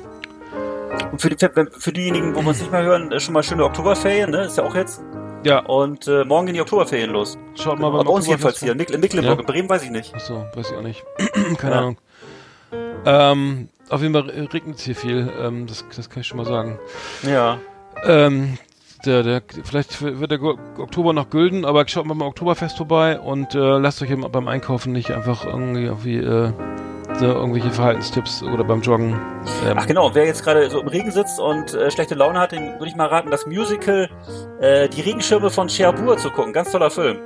[1.12, 1.38] Und für, die,
[1.80, 4.46] für diejenigen, wo wir uns nicht mehr hören, äh, schon mal schöne Oktoberferien, ne?
[4.46, 5.02] Ist ja auch jetzt.
[5.44, 7.38] ja, Und äh, morgen gehen die Oktoberferien los.
[7.56, 8.72] schaut mal Aber bei uns jedenfalls hier.
[8.72, 9.34] In Mecklenburg, Ja.
[9.34, 10.14] in Bremen weiß ich nicht.
[10.16, 11.04] Achso, weiß ich auch nicht.
[11.58, 11.80] Keine Ja.
[11.80, 11.98] Ahnung.
[13.06, 16.46] Ähm, auf jeden Fall regnet es hier viel, ähm, das, das kann ich schon mal
[16.46, 16.80] sagen.
[17.24, 17.58] Ja.
[18.06, 18.58] Ähm,
[19.06, 23.54] der, der, vielleicht wird der Oktober noch gülden, aber schaut mal beim Oktoberfest vorbei und
[23.56, 26.52] äh, lasst euch beim Einkaufen nicht einfach irgendwie, irgendwie äh,
[27.20, 29.14] so irgendwelche Verhaltenstipps oder beim Joggen.
[29.66, 32.52] Ähm, Ach genau, wer jetzt gerade so im Regen sitzt und äh, schlechte Laune hat,
[32.52, 34.10] dem würde ich mal raten, das Musical
[34.60, 36.52] äh, Die Regenschirme von Cherbourg zu gucken.
[36.52, 37.18] Ganz toller Film.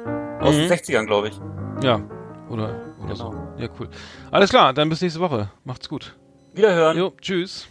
[0.41, 0.59] Aus Mhm.
[0.59, 1.39] den 60ern, glaube ich.
[1.81, 2.01] Ja,
[2.49, 3.15] oder, oder Genau.
[3.15, 3.33] so.
[3.57, 3.89] Ja, cool.
[4.31, 5.49] Alles klar, dann bis nächste Woche.
[5.63, 6.15] Macht's gut.
[6.53, 6.97] Wiederhören.
[6.97, 7.67] Jo, tschüss.